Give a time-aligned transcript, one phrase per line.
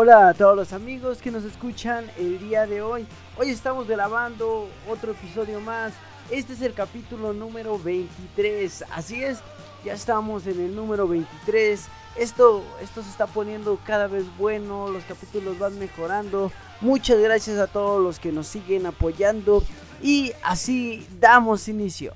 [0.00, 3.04] Hola a todos los amigos que nos escuchan el día de hoy.
[3.36, 5.92] Hoy estamos grabando otro episodio más.
[6.30, 8.84] Este es el capítulo número 23.
[8.92, 9.40] Así es,
[9.84, 11.88] ya estamos en el número 23.
[12.16, 16.52] Esto, esto se está poniendo cada vez bueno, los capítulos van mejorando.
[16.80, 19.64] Muchas gracias a todos los que nos siguen apoyando
[20.00, 22.14] y así damos inicio.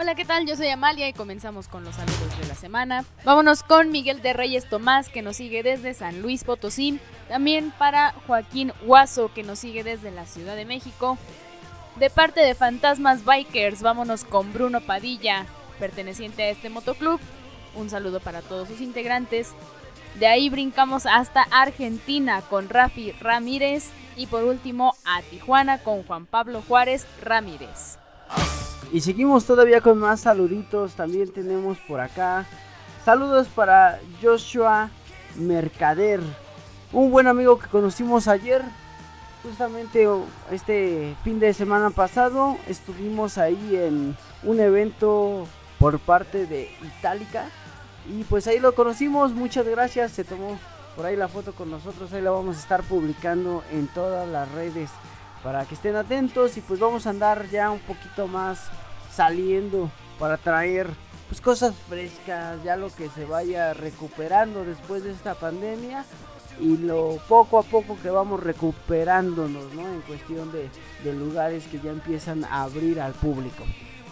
[0.00, 0.46] Hola, ¿qué tal?
[0.46, 3.04] Yo soy Amalia y comenzamos con los saludos de la semana.
[3.24, 7.00] Vámonos con Miguel de Reyes Tomás, que nos sigue desde San Luis Potosí.
[7.28, 11.18] También para Joaquín Huazo, que nos sigue desde la Ciudad de México.
[11.96, 15.46] De parte de Fantasmas Bikers, vámonos con Bruno Padilla,
[15.80, 17.18] perteneciente a este motoclub.
[17.74, 19.52] Un saludo para todos sus integrantes.
[20.14, 23.90] De ahí brincamos hasta Argentina con Rafi Ramírez.
[24.16, 27.98] Y por último a Tijuana con Juan Pablo Juárez Ramírez.
[28.92, 30.94] Y seguimos todavía con más saluditos.
[30.94, 32.46] También tenemos por acá
[33.04, 34.90] saludos para Joshua
[35.36, 36.20] Mercader,
[36.92, 38.62] un buen amigo que conocimos ayer.
[39.42, 40.06] Justamente
[40.50, 45.46] este fin de semana pasado estuvimos ahí en un evento
[45.78, 47.46] por parte de Itálica.
[48.10, 50.12] Y pues ahí lo conocimos, muchas gracias.
[50.12, 50.58] Se tomó
[50.94, 52.12] por ahí la foto con nosotros.
[52.12, 54.90] Ahí la vamos a estar publicando en todas las redes
[55.42, 58.68] para que estén atentos y pues vamos a andar ya un poquito más
[59.12, 60.88] saliendo para traer
[61.28, 66.04] pues cosas frescas, ya lo que se vaya recuperando después de esta pandemia
[66.60, 69.86] y lo poco a poco que vamos recuperándonos, ¿no?
[69.86, 70.68] En cuestión de,
[71.04, 73.64] de lugares que ya empiezan a abrir al público.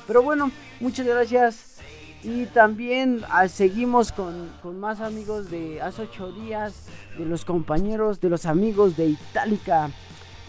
[0.06, 1.76] Pero bueno, muchas gracias.
[2.22, 6.86] Y también ah, seguimos con, con, más amigos de hace ocho días,
[7.18, 9.90] de los compañeros, de los amigos de Itálica.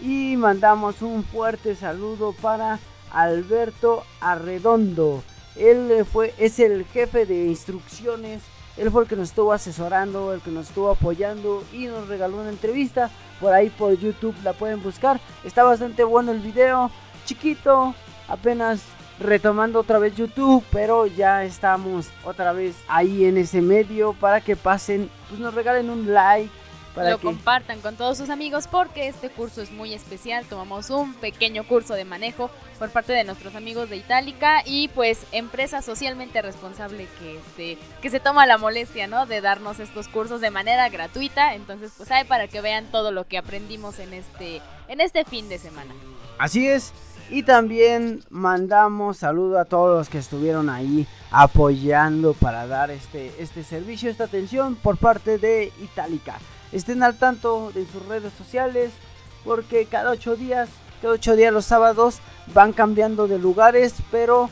[0.02, 2.80] Y mandamos un fuerte saludo para
[3.12, 5.24] Alberto Arredondo.
[5.56, 8.44] Él fue, es el jefe de instrucciones.
[8.78, 12.38] Él fue el que nos estuvo asesorando, el que nos estuvo apoyando y nos regaló
[12.38, 13.10] una entrevista.
[13.40, 15.20] Por ahí por YouTube la pueden buscar.
[15.44, 16.92] Está bastante bueno el video.
[17.26, 17.96] Chiquito,
[18.28, 18.82] apenas
[19.20, 24.56] retomando otra vez YouTube, pero ya estamos otra vez ahí en ese medio para que
[24.56, 26.52] pasen, pues nos regalen un like
[27.04, 30.46] lo compartan con todos sus amigos porque este curso es muy especial.
[30.46, 32.50] Tomamos un pequeño curso de manejo
[32.80, 38.10] por parte de nuestros amigos de Itálica y pues empresa socialmente responsable que este que
[38.10, 39.26] se toma la molestia, ¿no?
[39.26, 41.56] De darnos estos cursos de manera gratuita.
[41.56, 45.50] Entonces, pues hay para que vean todo lo que aprendimos en este en este fin
[45.50, 45.94] de semana.
[46.38, 46.94] Así es.
[47.30, 53.66] Y también mandamos saludo a todos los que estuvieron ahí apoyando para dar este, este
[53.66, 56.40] servicio, esta atención por parte de Itálica
[56.72, 58.92] estén al tanto de sus redes sociales
[59.44, 60.70] porque cada ocho días,
[61.02, 62.20] cada ocho días los sábados
[62.54, 64.50] van cambiando de lugares, pero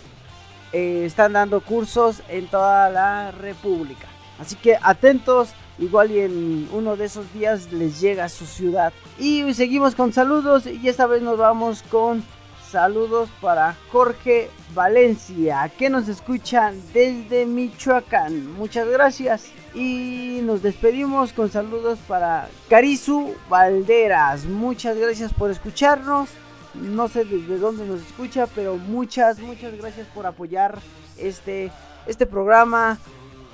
[0.71, 4.07] eh, están dando cursos en toda la República.
[4.39, 5.49] Así que atentos,
[5.79, 8.91] igual y en uno de esos días les llega a su ciudad.
[9.17, 12.23] Y seguimos con saludos y esta vez nos vamos con
[12.71, 18.53] saludos para Jorge Valencia, que nos escuchan desde Michoacán.
[18.53, 19.45] Muchas gracias.
[19.73, 24.45] Y nos despedimos con saludos para Carizu Valderas.
[24.45, 26.29] Muchas gracias por escucharnos.
[26.73, 30.79] No sé desde dónde nos escucha, pero muchas, muchas gracias por apoyar
[31.17, 31.71] este,
[32.05, 32.99] este programa,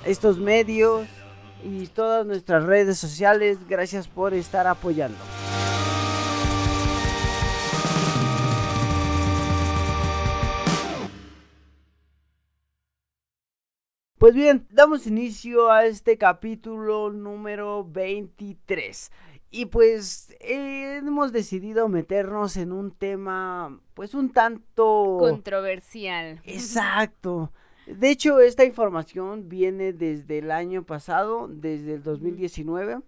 [0.04, 1.06] estos medios
[1.64, 3.58] y todas nuestras redes sociales.
[3.68, 5.18] Gracias por estar apoyando.
[14.22, 19.10] Pues bien, damos inicio a este capítulo número 23.
[19.50, 26.40] Y pues eh, hemos decidido meternos en un tema pues un tanto controversial.
[26.44, 27.50] Exacto.
[27.88, 33.00] De hecho, esta información viene desde el año pasado, desde el 2019,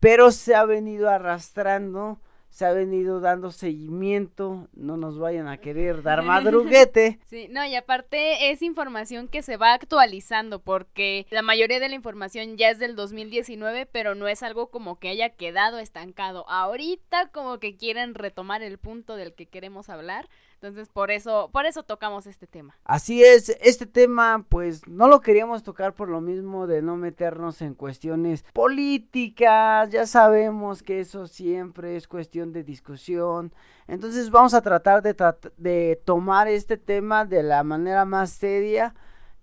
[0.00, 2.18] pero se ha venido arrastrando
[2.50, 7.20] se ha venido dando seguimiento, no nos vayan a querer dar madruguete.
[7.26, 11.94] Sí, no, y aparte es información que se va actualizando porque la mayoría de la
[11.94, 16.48] información ya es del 2019, pero no es algo como que haya quedado estancado.
[16.48, 20.28] Ahorita como que quieren retomar el punto del que queremos hablar.
[20.62, 22.76] Entonces, por eso, por eso tocamos este tema.
[22.84, 27.62] Así es, este tema, pues, no lo queríamos tocar por lo mismo de no meternos
[27.62, 29.88] en cuestiones políticas.
[29.88, 33.54] Ya sabemos que eso siempre es cuestión de discusión.
[33.88, 35.16] Entonces, vamos a tratar de,
[35.56, 38.94] de tomar este tema de la manera más seria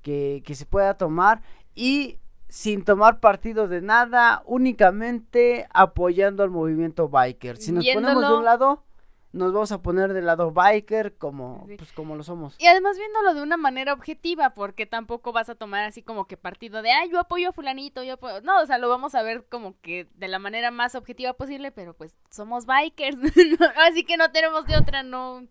[0.03, 1.41] que, que se pueda tomar.
[1.73, 7.57] Y sin tomar partido de nada, únicamente apoyando al movimiento biker.
[7.57, 8.83] Si nos ponemos de un lado,
[9.33, 12.55] nos vamos a poner del lado biker como, pues, como lo somos.
[12.59, 16.37] Y además viéndolo de una manera objetiva, porque tampoco vas a tomar así como que
[16.37, 18.41] partido de, ay, yo apoyo a fulanito, yo apoyo...
[18.41, 21.71] No, o sea, lo vamos a ver como que de la manera más objetiva posible,
[21.71, 23.17] pero pues somos bikers,
[23.77, 25.45] así que no tenemos de otra, no,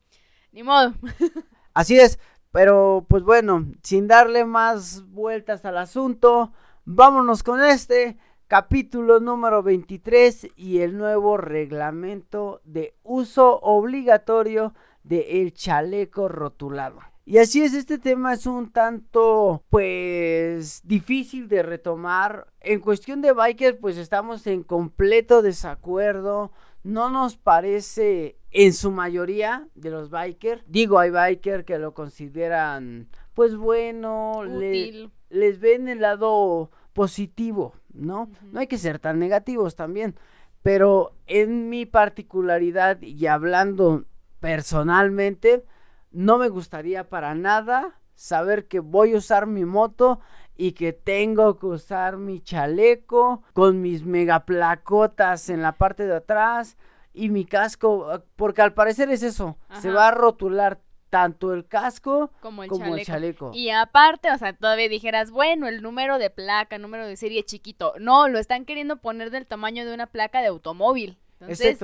[0.53, 0.95] ni modo.
[1.75, 2.19] así es,
[2.53, 6.53] pero pues bueno, sin darle más vueltas al asunto,
[6.85, 8.17] vámonos con este
[8.49, 17.01] capítulo número 23 y el nuevo reglamento de uso obligatorio del chaleco rotulado.
[17.25, 22.47] Y así es, este tema es un tanto, pues, difícil de retomar.
[22.61, 26.53] En cuestión de bikers, pues estamos en completo desacuerdo.
[26.85, 30.63] No nos parece en su mayoría de los bikers.
[30.69, 38.31] Digo, hay bikers que lo consideran, pues bueno, les ven el lado positivo, ¿no?
[38.53, 40.15] No hay que ser tan negativos también.
[40.63, 44.05] Pero en mi particularidad y hablando
[44.41, 45.65] personalmente,
[46.11, 50.21] no me gustaría para nada saber que voy a usar mi moto
[50.57, 56.77] y que tengo que usar mi chaleco con mis megaplacotas en la parte de atrás
[57.13, 62.31] y mi casco, porque al parecer es eso, se va a rotular tanto el casco
[62.41, 63.53] como, el, chaleco.
[63.55, 67.95] Y aparte, o sea, todavía dijeras, bueno, el número de placa, número de serie chiquito.
[67.99, 71.19] No, lo están queriendo poner del tamaño de una placa de automóvil.
[71.41, 71.79] Entonces,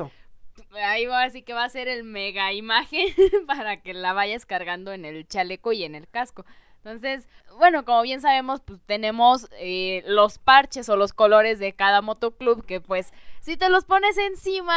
[0.72, 3.08] ahí va, así que va a ser el mega imagen
[3.46, 6.44] para que la vayas cargando en el chaleco y en el casco.
[6.84, 12.02] Entonces, bueno, como bien sabemos, pues tenemos eh, los parches o los colores de cada
[12.02, 14.75] motoclub que pues si te los pones encima,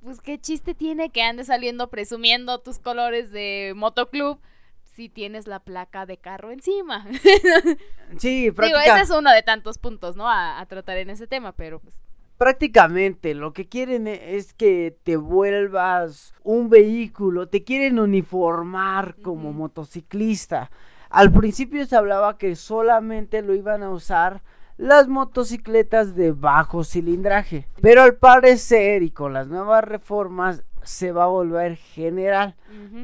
[0.00, 4.38] pues qué chiste tiene que andes saliendo presumiendo tus colores de motoclub
[4.84, 7.06] si tienes la placa de carro encima.
[8.18, 8.64] sí, prácticamente.
[8.66, 10.28] Digo, ese es uno de tantos puntos, ¿no?
[10.28, 12.00] A, tratar en ese tema, pero pues
[12.36, 19.52] prácticamente lo que quieren e, es que te vuelvas un vehículo, te quieren uniformar como
[19.52, 20.70] motociclista.
[21.10, 24.42] Al principio se hablaba que solamente lo iban a usar
[24.76, 31.24] las motocicletas de bajo cilindraje, pero al parecer y con las nuevas reformas se va
[31.24, 32.54] a volver general.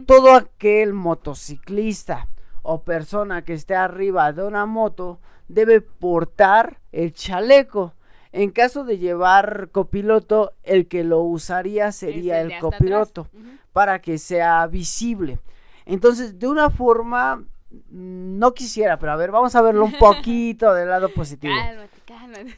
[0.07, 2.29] Todo aquel motociclista
[2.63, 5.19] o persona que esté arriba de una moto
[5.49, 7.93] debe portar el chaleco.
[8.33, 13.29] En caso de llevar copiloto, el que lo usaría sería el, copiloto
[13.73, 15.39] para que sea visible.
[15.87, 17.45] Entonces, de una forma
[17.91, 21.55] no quisiera, pero a ver, vamos a verlo un poquito del lado positivo.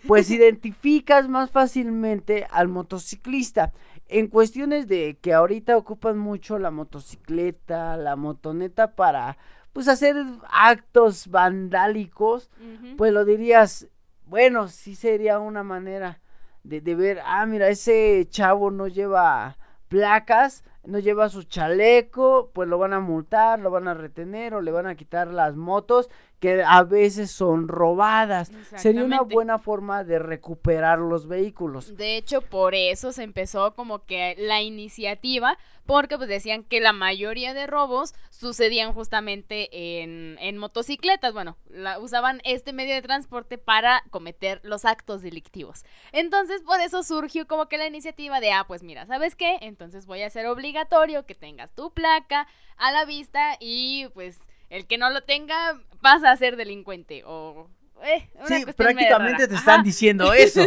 [0.07, 3.73] Pues identificas más fácilmente al motociclista.
[4.09, 9.37] En cuestiones de que ahorita ocupan mucho la motocicleta, la motoneta para
[9.73, 10.17] pues hacer
[10.51, 12.51] actos vandálicos,
[12.97, 13.89] pues lo dirías,
[14.25, 16.21] bueno, sí sería una manera
[16.63, 19.59] de, de ver, ah, mira, ese chavo no lleva
[19.89, 24.61] placas, no lleva su chaleco, pues lo van a multar, lo van a retener o
[24.61, 26.09] le van a quitar las motos
[26.41, 28.53] que a veces son robadas.
[28.77, 31.97] Sería una buena forma de recuperar los vehículos.
[31.97, 36.93] De hecho, por eso se empezó como que la iniciativa, porque pues decían que la
[36.93, 41.33] mayoría de robos sucedían justamente en, en motocicletas.
[41.33, 41.57] Bueno,
[42.01, 45.85] usaban este medio de transporte para cometer los actos delictivos.
[46.13, 49.59] Entonces, por eso surgió como que la iniciativa de, ah, pues mira, ¿sabes qué?
[49.63, 52.47] Entonces voy a hacer obligatorio que tengas tu placa
[52.77, 57.69] a la vista y pues el que no lo tenga pasa a ser delincuente o...
[58.05, 60.61] Eh, sí, prácticamente te están diciendo eso.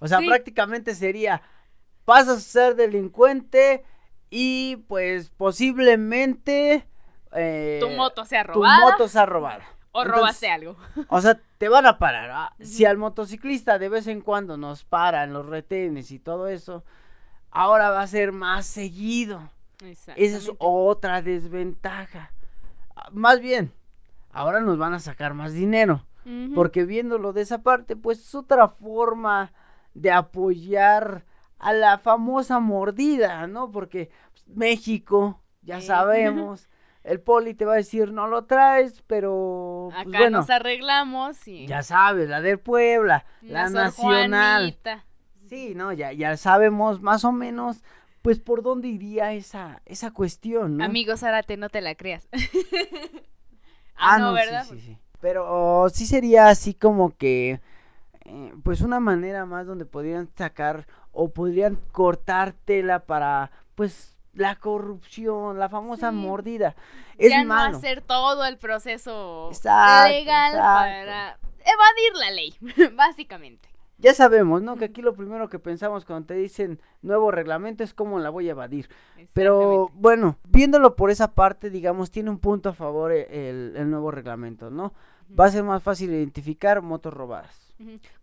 [0.00, 1.42] O sea, prácticamente sería,
[2.04, 3.84] pasas a ser delincuente
[4.30, 6.86] y pues posiblemente...
[7.34, 8.76] Eh, tu moto sea robada.
[8.76, 9.64] Tu moto sea robada.
[9.92, 10.76] O robaste algo.
[11.08, 12.30] O sea, te van a parar.
[12.30, 16.82] Ah, si al motociclista de vez en cuando nos paran los retenes y todo eso,
[17.50, 19.50] ahora va a ser más seguido.
[19.80, 22.32] Esa es otra desventaja
[23.12, 23.72] más bien,
[24.30, 26.06] ahora nos van a sacar más dinero.
[26.54, 29.52] Porque viéndolo de esa parte, pues es otra forma
[29.92, 31.24] de apoyar
[31.58, 33.72] a la famosa mordida, ¿no?
[33.72, 36.68] Porque pues, México, ya sabemos,
[37.04, 41.66] el poli te va a decir no lo traes, pero pues, acá nos arreglamos y
[41.66, 44.76] ya sabes, la del Puebla, la, nacional.
[45.48, 47.82] Sí, no, ya ya sabemos más o menos
[48.22, 50.84] pues por dónde iría esa, esa cuestión, ¿no?
[50.84, 52.28] Amigo Zárate, no te la creas.
[53.96, 54.64] ah, no, ¿verdad?
[54.68, 57.60] Sí, sí, Pero sí sería así como que,
[58.24, 65.58] eh, pues una manera más donde podrían sacar o podrían cortártela para, pues, la corrupción,
[65.58, 66.76] la famosa mordida.
[67.18, 67.72] Es ya malo.
[67.72, 72.54] no hacer todo el proceso legal para evadir la ley,
[72.94, 73.71] básicamente.
[74.02, 74.76] Ya sabemos, ¿no?
[74.76, 78.48] Que aquí lo primero que pensamos cuando te dicen nuevo reglamento es cómo la voy
[78.48, 78.88] a evadir.
[79.32, 83.88] Pero bueno, viéndolo por esa parte, digamos, tiene un punto a favor e, el, el
[83.88, 84.92] nuevo reglamento, ¿no?
[85.38, 87.71] Va a ser más fácil identificar motos robadas.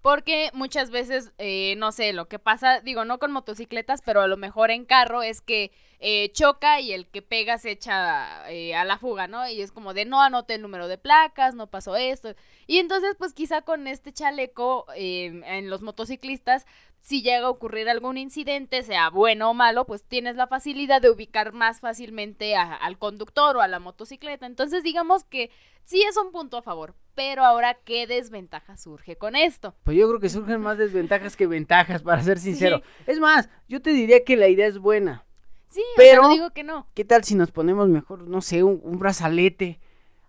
[0.01, 4.27] Porque muchas veces, eh, no sé, lo que pasa, digo, no con motocicletas, pero a
[4.27, 8.75] lo mejor en carro es que eh, choca y el que pega se echa eh,
[8.75, 9.47] a la fuga, ¿no?
[9.49, 12.33] Y es como de no anote el número de placas, no pasó esto.
[12.67, 16.65] Y entonces, pues quizá con este chaleco en los motociclistas,
[17.01, 21.09] si llega a ocurrir algún incidente, sea bueno o malo, pues tienes la facilidad de
[21.09, 24.45] ubicar más fácilmente al conductor o a la motocicleta.
[24.45, 25.49] Entonces, digamos que
[25.85, 26.95] sí es un punto a favor.
[27.19, 29.75] Pero ahora, ¿qué desventaja surge con esto?
[29.83, 32.81] Pues yo creo que surgen más desventajas que ventajas, para ser sincero.
[33.07, 35.25] Es más, yo te diría que la idea es buena.
[35.67, 36.87] Sí, pero no digo que no.
[36.93, 39.81] ¿Qué tal si nos ponemos mejor, no sé, un, brazalete?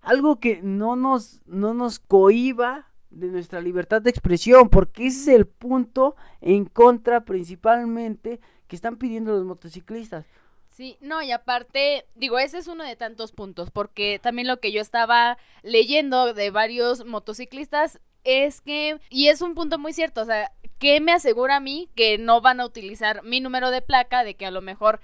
[0.03, 5.39] Algo que no nos, no nos cohiba de nuestra libertad de expresión, porque ese es
[5.39, 10.27] el punto en contra principalmente que están pidiendo los motociclistas.
[10.81, 14.73] Sí, no, y aparte, digo, ese es uno de tantos puntos, porque también lo que
[14.73, 20.25] yo estaba leyendo de varios motociclistas es que, y es un punto muy cierto, o
[20.25, 24.25] sea, ¿qué me asegura a mí que no van a utilizar mi número de placa,
[24.25, 25.01] de que a lo mejor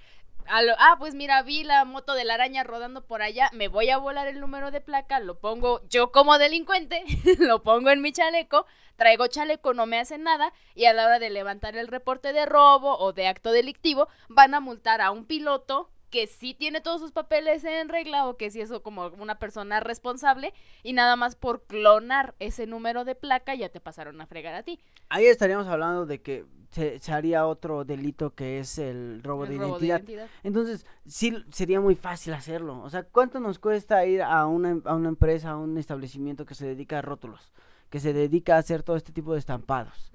[0.49, 3.99] ah, pues mira, vi la moto de la araña rodando por allá, me voy a
[3.99, 7.05] volar el número de placa, lo pongo yo como delincuente,
[7.38, 11.19] lo pongo en mi chaleco, traigo chaleco, no me hacen nada, y a la hora
[11.19, 15.25] de levantar el reporte de robo o de acto delictivo, van a multar a un
[15.25, 19.38] piloto que sí tiene todos sus papeles en regla o que sí es como una
[19.38, 24.26] persona responsable y nada más por clonar ese número de placa ya te pasaron a
[24.26, 24.79] fregar a ti.
[25.09, 26.45] Ahí estaríamos hablando de que
[26.76, 30.28] se, haría otro delito que es el robo, de, identidad.
[30.42, 32.83] Entonces, sí sería muy fácil hacerlo.
[32.83, 36.54] O sea, ¿cuánto nos cuesta ir a una, a una empresa, a un establecimiento que
[36.54, 37.50] se dedica a rótulos,
[37.88, 40.12] que se dedica a hacer todo este tipo de estampados?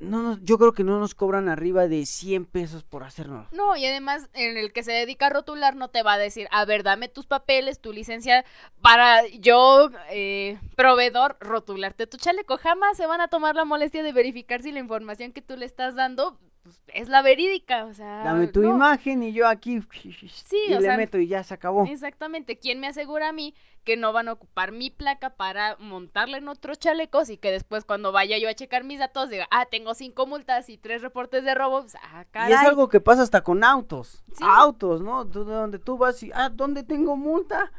[0.00, 3.46] No yo creo que no nos cobran arriba de 100 pesos por hacerlo.
[3.52, 6.48] No, y además en el que se dedica a rotular no te va a decir,
[6.50, 8.44] a ver, dame tus papeles, tu licencia
[8.80, 12.56] para yo, eh, proveedor, rotularte tu chaleco.
[12.56, 15.66] Jamás se van a tomar la molestia de verificar si la información que tú le
[15.66, 18.22] estás dando pues, es la verídica, o sea.
[18.22, 19.80] Dame tu imagen y yo aquí
[20.28, 21.86] sí, y le meto y ya se acabó.
[21.86, 22.58] Exactamente.
[22.58, 26.48] ¿Quién me asegura a mí que no van a ocupar mi placa para montarle en
[26.48, 29.94] otros chalecos y que después cuando vaya yo a checar mis datos diga, ah, tengo
[29.94, 31.80] cinco multas y tres reportes de robo?
[31.80, 34.22] Pues, ah, y es algo que pasa hasta con autos.
[34.42, 35.24] Autos, ¿no?
[35.24, 37.72] donde tú vas y, ah, ¿dónde tengo multa?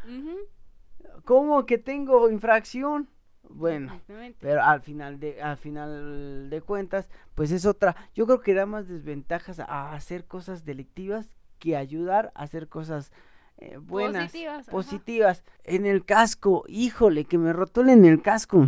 [1.23, 3.09] ¿Cómo que tengo infracción?
[3.53, 3.99] Bueno,
[4.39, 7.95] pero al final de al final de cuentas, pues es otra.
[8.13, 11.29] Yo creo que da más desventajas a hacer cosas delictivas
[11.59, 13.11] que ayudar a hacer cosas
[13.57, 14.33] eh, buenas,
[14.69, 15.43] positivas.
[15.63, 18.67] En el casco, híjole, que me rotulen el casco.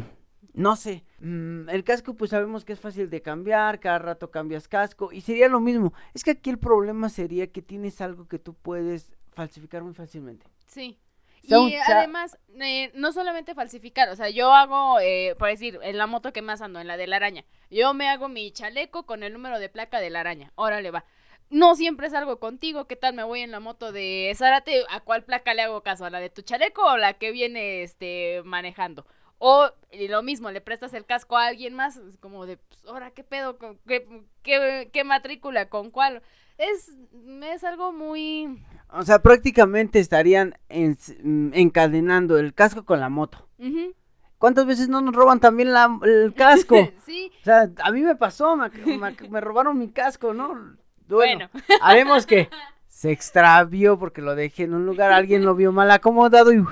[0.54, 4.68] No sé, mm, el casco pues sabemos que es fácil de cambiar, cada rato cambias
[4.68, 5.94] casco y sería lo mismo.
[6.14, 10.46] Es que aquí el problema sería que tienes algo que tú puedes falsificar muy fácilmente.
[10.68, 11.00] Sí.
[11.44, 16.08] Y además, eh, no solamente falsificar, o sea, yo hago, eh, por decir, en la
[16.08, 19.24] moto que más ando, en la de la araña, yo me hago mi chaleco con
[19.24, 21.06] el número de placa de la araña, órale va.
[21.50, 24.84] No siempre salgo contigo, ¿qué tal me voy en la moto de Zárate?
[24.90, 26.06] ¿A cuál placa le hago caso?
[26.06, 29.06] ¿A la de tu chaleco o la que viene este manejando?
[29.46, 29.70] O
[30.08, 33.58] lo mismo, le prestas el casco a alguien más, como de, pues, ahora, ¿qué pedo?
[33.86, 34.08] ¿Qué,
[34.42, 35.68] qué, qué matrícula?
[35.68, 36.22] ¿Con cuál?
[36.58, 36.96] Es,
[37.44, 38.64] es algo muy...
[38.88, 43.50] O sea, prácticamente estarían mm, encadenando el casco con la moto.
[44.38, 45.74] ¿Cuántas veces no nos roban también
[46.04, 46.78] el casco?
[47.06, 47.30] sí.
[47.42, 50.78] O sea, a mí me pasó, me, robaron mi casco, ¿no?
[51.10, 51.50] Bueno,
[51.82, 52.48] haremos que
[52.88, 56.64] se extravió porque lo dejé en un lugar, alguien lo vio mal acomodado y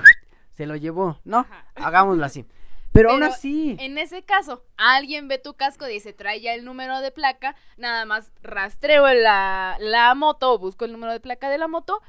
[0.52, 1.44] se lo llevó, ¿no?
[1.74, 2.46] Hagámoslo así.
[2.92, 3.76] Pero, aún así.
[3.80, 8.04] En ese caso, alguien ve tu casco, dice, trae ya el número de placa, nada
[8.04, 12.00] más rastreo la, la moto o busco el número de placa de la moto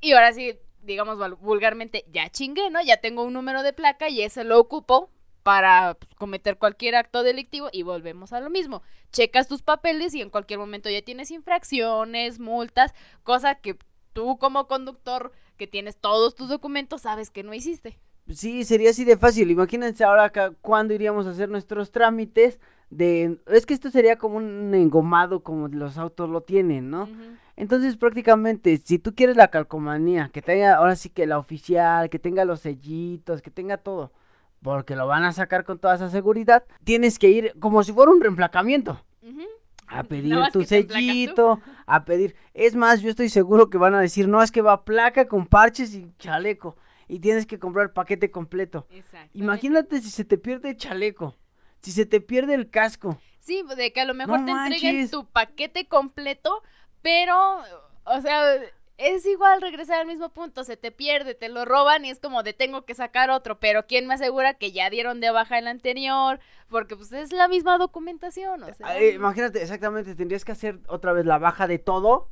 [0.00, 2.80] y ahora sí, digamos vulgarmente, ya chingué, ¿no?
[2.82, 5.10] Ya tengo un número de placa y ese lo ocupo
[5.42, 8.82] para pues, cometer cualquier acto delictivo y volvemos a lo mismo.
[9.12, 13.76] Checas tus papeles y en cualquier momento ya tienes infracciones, multas, cosa que
[14.12, 17.98] tú como conductor que tienes todos tus documentos sabes que no hiciste.
[18.34, 19.50] Sí, sería así de fácil.
[19.50, 23.38] Imagínense ahora acá cuándo iríamos a hacer nuestros trámites de...
[23.46, 27.08] Es que esto sería como un engomado como los autos lo tienen, ¿no?
[27.56, 32.18] Entonces prácticamente, si tú quieres la calcomanía, que tenga ahora sí que la oficial, que
[32.18, 34.12] tenga los sellitos, que tenga todo,
[34.62, 38.12] porque lo van a sacar con toda esa seguridad, tienes que ir como si fuera
[38.12, 39.02] un reemplacamiento.
[39.86, 42.36] A pedir tu sellito, a pedir...
[42.54, 45.46] Es más, yo estoy seguro que van a decir, no, es que va placa con
[45.46, 46.76] parches y chaleco.
[47.08, 48.86] Y tienes que comprar el paquete completo.
[48.90, 49.36] Exacto.
[49.36, 51.36] Imagínate si se te pierde el chaleco,
[51.80, 53.18] si se te pierde el casco.
[53.40, 56.62] Sí, de que a lo mejor No te entreguen tu paquete completo,
[57.02, 57.62] pero,
[58.04, 58.60] o sea,
[58.98, 62.42] es igual regresar al mismo punto, se te pierde, te lo roban y es como
[62.42, 65.68] de tengo que sacar otro, pero ¿quién me asegura que ya dieron de baja el
[65.68, 66.40] anterior?
[66.68, 68.98] Porque pues es la misma documentación, o sea.
[68.98, 72.28] Eh, imagínate, exactamente, tendrías que hacer otra vez la baja de todo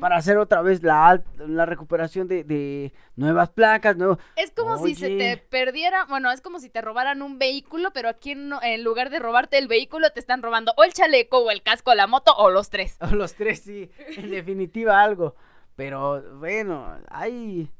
[0.00, 4.18] para hacer otra vez la, la recuperación de, de nuevas placas, nuevo...
[4.36, 8.08] Es como si se te perdiera, bueno, es como si te robaran un vehículo, pero
[8.08, 11.50] aquí en, en lugar de robarte el vehículo te están robando o el chaleco o
[11.50, 12.96] el casco, la moto o los tres.
[13.08, 15.34] O los tres, sí, en definitiva algo.
[15.78, 17.70] Pero bueno, hay...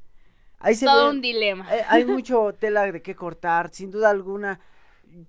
[0.60, 1.66] Ahí se Todo ve- un dilema.
[1.76, 4.60] Eh, hay mucho tela de qué cortar, sin duda alguna.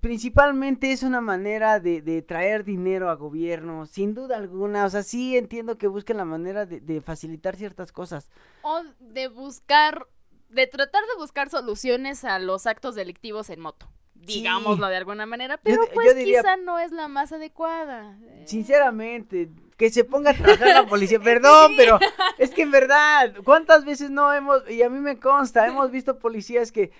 [0.00, 4.84] Principalmente es una manera de, de traer dinero a gobierno, sin duda alguna.
[4.84, 8.30] O sea, sí entiendo que busquen la manera de, de facilitar ciertas cosas.
[8.62, 10.06] O de buscar,
[10.48, 13.88] de tratar de buscar soluciones a los actos delictivos en moto.
[14.26, 14.34] Sí.
[14.34, 18.16] Digámoslo de alguna manera, pero yo pues diría- quizá no es la más adecuada.
[18.22, 19.50] Eh, Sinceramente,
[19.80, 21.18] que se ponga a trabajar la policía.
[21.24, 21.98] Perdón, pero
[22.36, 26.18] es que en verdad, ¿cuántas veces no hemos, y a mí me consta, hemos visto
[26.18, 26.92] policías que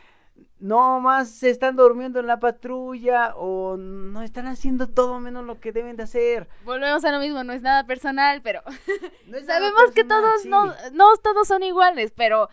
[0.61, 5.61] no más se están durmiendo en la patrulla o no están haciendo todo menos lo
[5.61, 6.49] que deben de hacer.
[6.65, 8.63] Volvemos a lo mismo, no es nada personal, pero
[9.27, 10.49] No es nada sabemos que todos sí.
[10.49, 12.49] no, no todos son iguales, pero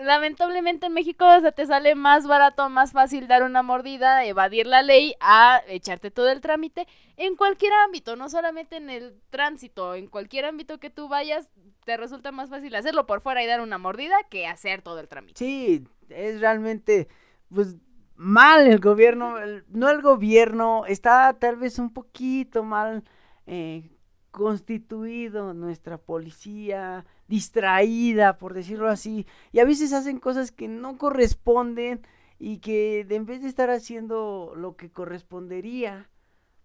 [0.00, 5.14] lamentablemente en México te sale más barato, más fácil dar una mordida, evadir la ley,
[5.20, 10.44] a echarte todo el trámite en cualquier ámbito, no solamente en el tránsito, en cualquier
[10.46, 11.50] ámbito que tú vayas,
[11.84, 15.08] te resulta más fácil hacerlo por fuera y dar una mordida que hacer todo el
[15.08, 15.38] trámite.
[15.38, 17.08] Sí, es realmente,
[17.52, 17.76] pues,
[18.16, 23.02] mal el gobierno, el- no el gobierno, está tal vez un poquito mal
[23.46, 23.90] eh,
[24.30, 32.06] constituido nuestra policía, distraída, por decirlo así, y a veces hacen cosas que no corresponden
[32.38, 36.10] y que en vez de estar haciendo lo que correspondería,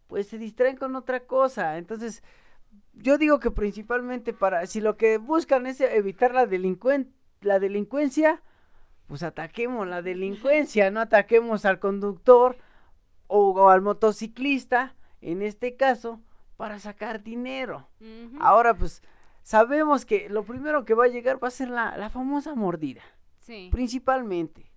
[0.07, 1.77] pues se distraen con otra cosa.
[1.77, 2.21] Entonces,
[2.93, 8.41] yo digo que principalmente para, si lo que buscan es evitar la delincuen- la delincuencia,
[9.07, 12.57] pues ataquemos la delincuencia, no ataquemos al conductor
[13.27, 16.19] o, o al motociclista, en este caso,
[16.57, 17.87] para sacar dinero.
[18.41, 19.01] Ahora, pues,
[19.47, 23.01] sabemos que lo primero que va a llegar va a ser la, la famosa mordida,
[23.37, 23.69] Sí.
[23.71, 24.69] principalmente.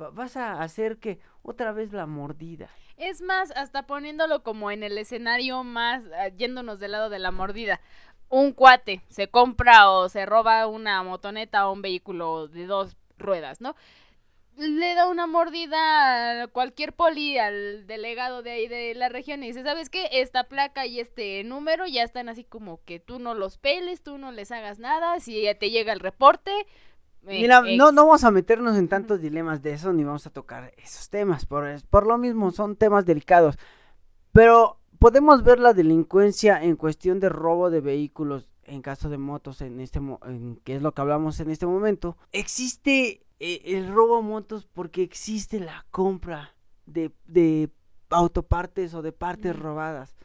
[0.00, 2.68] Va- vas a hacer que otra vez la mordida.
[2.96, 7.30] Es más, hasta poniéndolo como en el escenario más, ah, yéndonos del lado de la
[7.30, 7.80] mordida.
[8.28, 13.60] Un cuate se compra o se roba una motoneta o un vehículo de dos ruedas,
[13.60, 13.76] ¿no?
[14.56, 19.48] Le da una mordida a cualquier poli, al delegado de ahí de la región y
[19.48, 20.08] dice, ¿sabes qué?
[20.12, 24.16] Esta placa y este número ya están así como que tú no los peles, tú
[24.16, 26.50] no les hagas nada, si ya te llega el reporte.
[27.26, 27.92] eh, Mira, no, ex.
[27.92, 31.44] no vamos a meternos en tantos dilemas de eso, ni vamos a tocar esos temas,
[31.44, 33.58] por, por lo mismo son temas delicados.
[34.32, 39.60] Pero podemos ver la delincuencia en cuestión de robo de vehículos, en caso de motos,
[39.60, 42.16] en este, en, que es lo que hablamos en este momento.
[42.32, 46.54] Existe eh, el robo a motos porque existe la compra
[46.86, 47.70] de, de
[48.10, 50.16] autopartes o de partes robadas.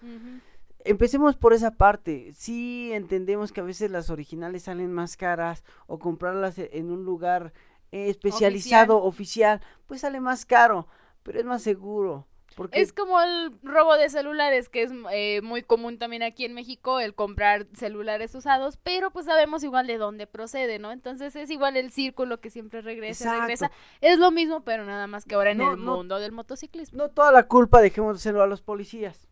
[0.84, 2.32] Empecemos por esa parte.
[2.34, 7.04] Sí entendemos que a veces las originales salen más caras o comprarlas e- en un
[7.06, 7.54] lugar
[7.91, 9.62] eh, especializado, oficial.
[9.86, 10.88] pues sale más caro,
[11.24, 12.28] pero es más seguro.
[12.55, 16.53] Porque Es como el robo de celulares, que es eh, muy común también aquí en
[16.53, 20.91] México, el comprar celulares usados, pero pues sabemos igual de dónde procede, ¿no?
[20.91, 23.41] Entonces es igual el círculo que siempre regresa, Exacto.
[23.41, 23.71] regresa.
[24.01, 25.95] Es lo mismo, pero nada más que ahora en No, el no.
[25.95, 26.97] mundo del motociclismo.
[26.97, 29.27] no toda la culpa dejémoselo a los policías.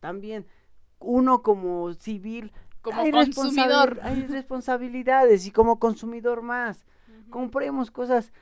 [0.00, 0.46] También
[0.98, 4.00] uno como civil Como hay consumidor.
[4.02, 6.84] hay responsabilidades y como consumidor más.
[7.08, 7.30] Ujú.
[7.30, 8.32] compremos cosas.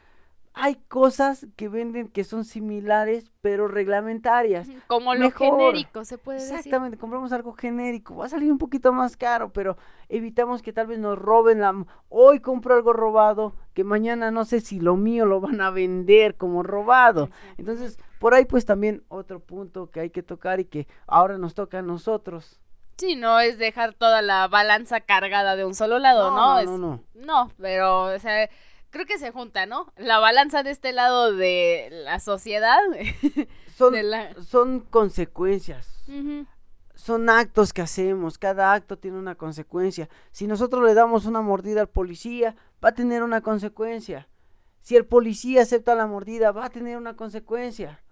[0.52, 4.68] Hay cosas que venden que son similares, pero reglamentarias.
[4.88, 5.58] Como lo mejor.
[5.58, 6.56] genérico, se puede decir.
[6.56, 8.16] Exactamente, compramos algo genérico.
[8.16, 9.76] Va a salir un poquito más caro, pero
[10.08, 11.72] evitamos que tal vez nos roben la.
[12.08, 16.36] Hoy compro algo robado, que mañana no sé si lo mío lo van a vender
[16.36, 17.30] como robado.
[17.56, 21.54] Entonces, por ahí pues también otro punto que hay que tocar y que ahora nos
[21.54, 22.60] toca a nosotros.
[22.98, 26.36] Sí, no es dejar toda la balanza cargada de un solo lado, ¿no?
[26.54, 27.04] no, Es- no, no.
[27.14, 28.50] No, pero, o sea,
[28.90, 29.92] creo que se junta, ¿no?
[29.96, 32.78] La balanza de este lado de la sociedad.
[33.76, 36.04] Son, la- son consecuencias.
[36.94, 40.10] Son actos que hacemos, cada acto tiene una consecuencia.
[40.32, 44.28] Si nosotros le damos una mordida al policía, va a tener una consecuencia.
[44.82, 48.02] Si el policía acepta la mordida, va a tener una consecuencia.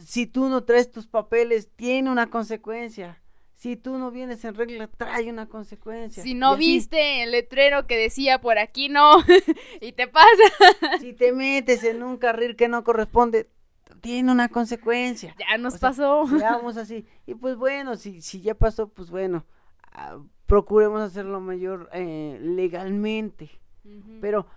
[0.00, 3.21] Si tú no traes tus papeles, tiene una consecuencia.
[3.62, 6.20] Si tú no vienes en regla, trae una consecuencia.
[6.20, 9.18] Si no viste el letrero que decía por aquí no,
[9.80, 10.26] y te pasa.
[10.98, 13.48] si te metes en un carril que no corresponde,
[14.00, 15.36] tiene una consecuencia.
[15.38, 16.26] Ya nos pasó.
[16.26, 17.06] Veamos así.
[17.24, 19.44] Y pues bueno, si, si ya pasó, pues bueno,
[19.92, 23.48] ah, procuremos hacerlo mayor eh, legalmente.
[24.20, 24.48] Pero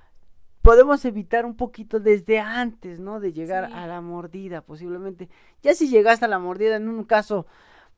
[0.64, 3.20] podemos evitar un poquito desde antes, ¿no?
[3.20, 5.30] De llegar a la mordida, posiblemente.
[5.62, 7.46] Ya si llegaste a la mordida en un caso,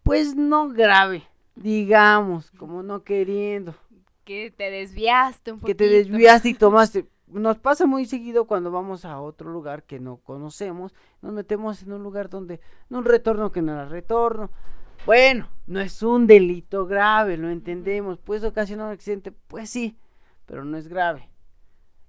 [0.08, 1.24] pues no grave,
[1.56, 3.76] digamos, como no queriendo.
[4.24, 5.78] Que te desviaste un poquito.
[5.78, 10.00] Que te desviaste y tomaste nos pasa muy seguido cuando vamos a otro lugar que
[10.00, 14.50] no conocemos, nos metemos en un lugar donde, en un retorno que no era retorno.
[15.06, 19.98] Bueno, no es un delito grave, lo entendemos, puede ocasionar un accidente, pues sí,
[20.46, 21.30] pero no es grave.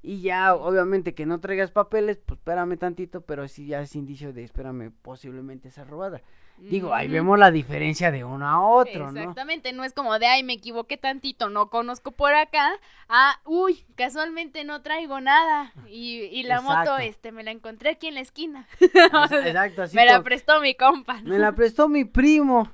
[0.00, 4.32] Y ya, obviamente, que no traigas papeles, pues espérame tantito, pero sí ya es indicio
[4.32, 6.22] de, espérame, posiblemente esa robada.
[6.60, 9.20] Digo, ahí vemos la diferencia de uno a otro, ¿no?
[9.20, 12.70] Exactamente, no es como de, ay, me equivoqué tantito, no conozco por acá,
[13.08, 18.08] ah, uy, casualmente no traigo nada, y, y la moto, este, me la encontré aquí
[18.08, 18.66] en la esquina.
[18.80, 21.20] Exacto, así Me la prestó mi compa.
[21.22, 22.70] Me la prestó mi primo,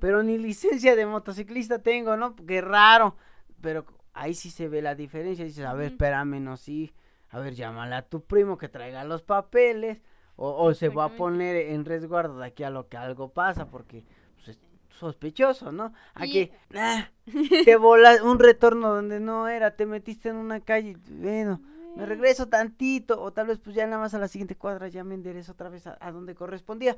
[0.00, 2.34] pero ni licencia de motociclista tengo, ¿no?
[2.36, 3.16] Qué raro,
[3.60, 6.94] pero ahí sí se ve la diferencia, dices, a ver, espérame, no, sí,
[7.28, 10.02] a ver, llámale a tu primo que traiga los papeles,
[10.36, 14.04] o, se va a poner en resguardo de aquí a lo que algo pasa, porque
[14.34, 15.92] pues, es sospechoso, ¿no?
[16.14, 17.08] Aquí ah,
[17.64, 21.60] te volas un retorno donde no era, te metiste en una calle, bueno,
[21.96, 25.02] me regreso tantito, o tal vez pues ya nada más a la siguiente cuadra ya
[25.02, 26.96] me enderezo otra vez a, donde correspondía.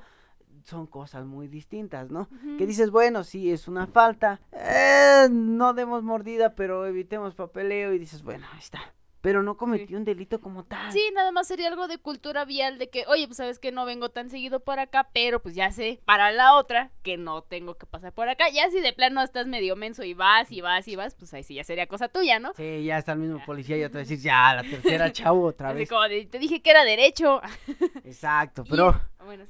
[0.64, 2.28] Son cosas muy distintas, ¿no?
[2.58, 7.98] Que dices, bueno, sí, es una falta, eh, no demos mordida, pero evitemos papeleo y
[7.98, 8.80] dices, bueno, ahí está
[9.20, 10.92] pero no cometió un delito como tal.
[10.92, 13.84] Sí, nada más sería algo de cultura vial de que, oye, pues sabes que no
[13.84, 17.76] vengo tan seguido por acá, pero pues ya sé para la otra que no tengo
[17.76, 18.48] que pasar por acá.
[18.50, 21.42] Ya si de plano estás medio menso y vas y vas y vas, pues ahí
[21.42, 22.52] sí ya sería cosa tuya, ¿no?
[22.54, 25.82] Sí, ya está el mismo policía y otra vez ya, la tercera chavo otra vez.
[25.82, 27.40] Así como te dije que era derecho.
[28.04, 29.00] Exacto, pero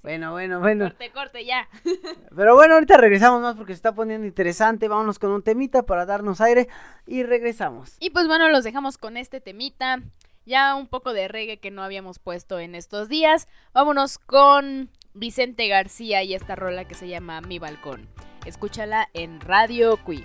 [0.03, 1.69] bueno, bueno, bueno, Corte, corte, ya.
[2.37, 4.89] Pero bueno, ahorita regresamos más porque se está poniendo interesante.
[4.89, 6.69] Vámonos con un temita para darnos aire
[7.07, 7.97] y regresamos.
[8.01, 10.01] Y pues bueno, los dejamos con este temita.
[10.47, 13.49] Ya un poco de reggae que no habíamos puesto en estos días.
[13.75, 18.09] Vámonos con Vicente García y esta rola que se llama Mi Balcón.
[18.47, 20.25] Escúchala en Radio Cui.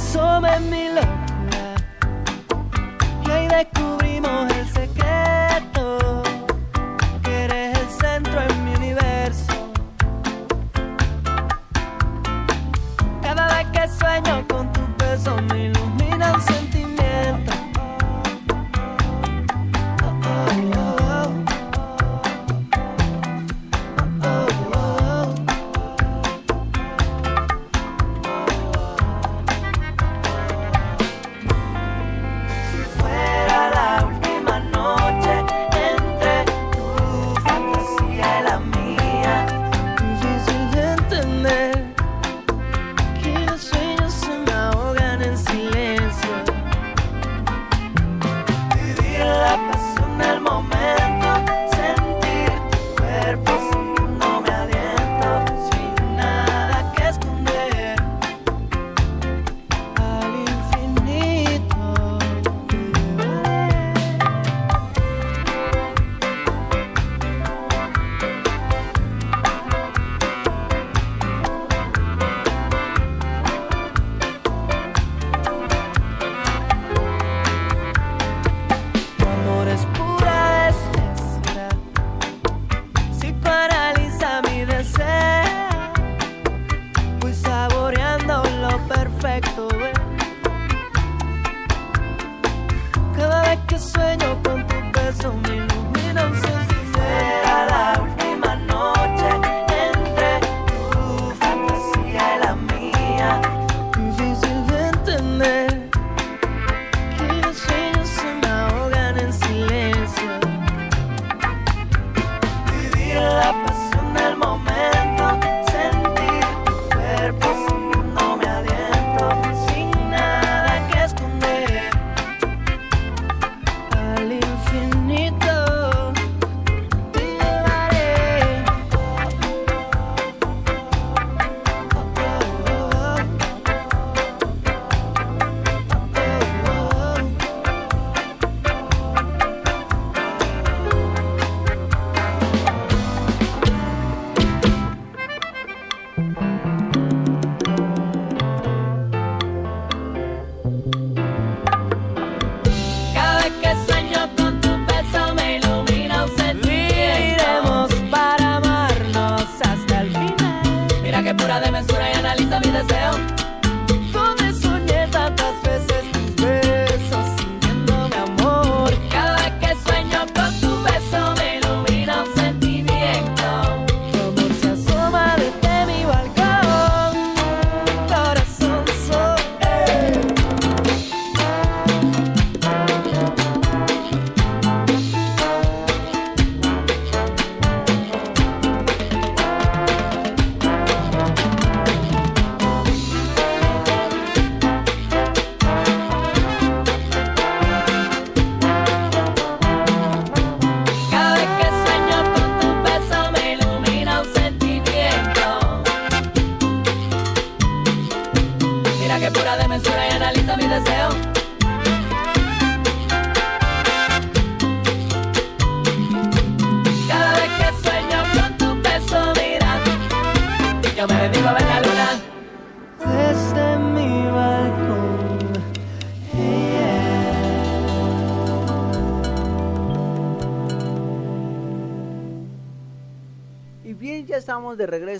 [0.00, 1.74] En mi locura
[3.26, 4.07] y ahí descubrimos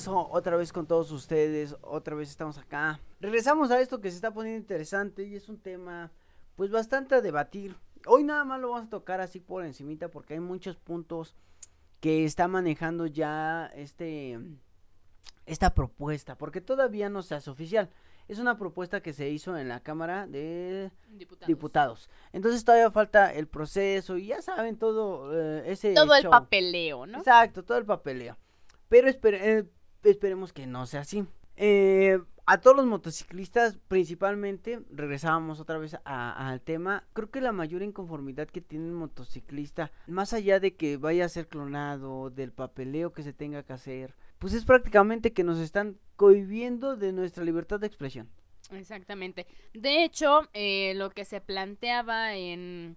[0.06, 3.00] otra vez con todos ustedes, otra vez estamos acá.
[3.20, 6.12] Regresamos a esto que se está poniendo interesante y es un tema
[6.54, 7.76] pues bastante a debatir.
[8.06, 11.34] Hoy nada más lo vamos a tocar así por encimita porque hay muchos puntos
[12.00, 14.38] que está manejando ya este
[15.46, 17.88] esta propuesta, porque todavía no se hace oficial.
[18.28, 21.46] Es una propuesta que se hizo en la Cámara de Diputados.
[21.48, 22.10] Diputados.
[22.34, 27.18] Entonces todavía falta el proceso y ya saben todo eh, ese Todo el papeleo, ¿no?
[27.18, 28.36] Exacto, todo el papeleo.
[28.90, 29.64] Pero espere- eh,
[30.02, 31.24] esperemos que no sea así.
[31.56, 37.04] Eh, a todos los motociclistas, principalmente, regresábamos otra vez al tema.
[37.12, 41.28] Creo que la mayor inconformidad que tiene el motociclista, más allá de que vaya a
[41.28, 45.98] ser clonado, del papeleo que se tenga que hacer, pues es prácticamente que nos están
[46.16, 48.30] cohibiendo de nuestra libertad de expresión.
[48.70, 49.46] Exactamente.
[49.74, 52.96] De hecho, eh, lo que se planteaba en,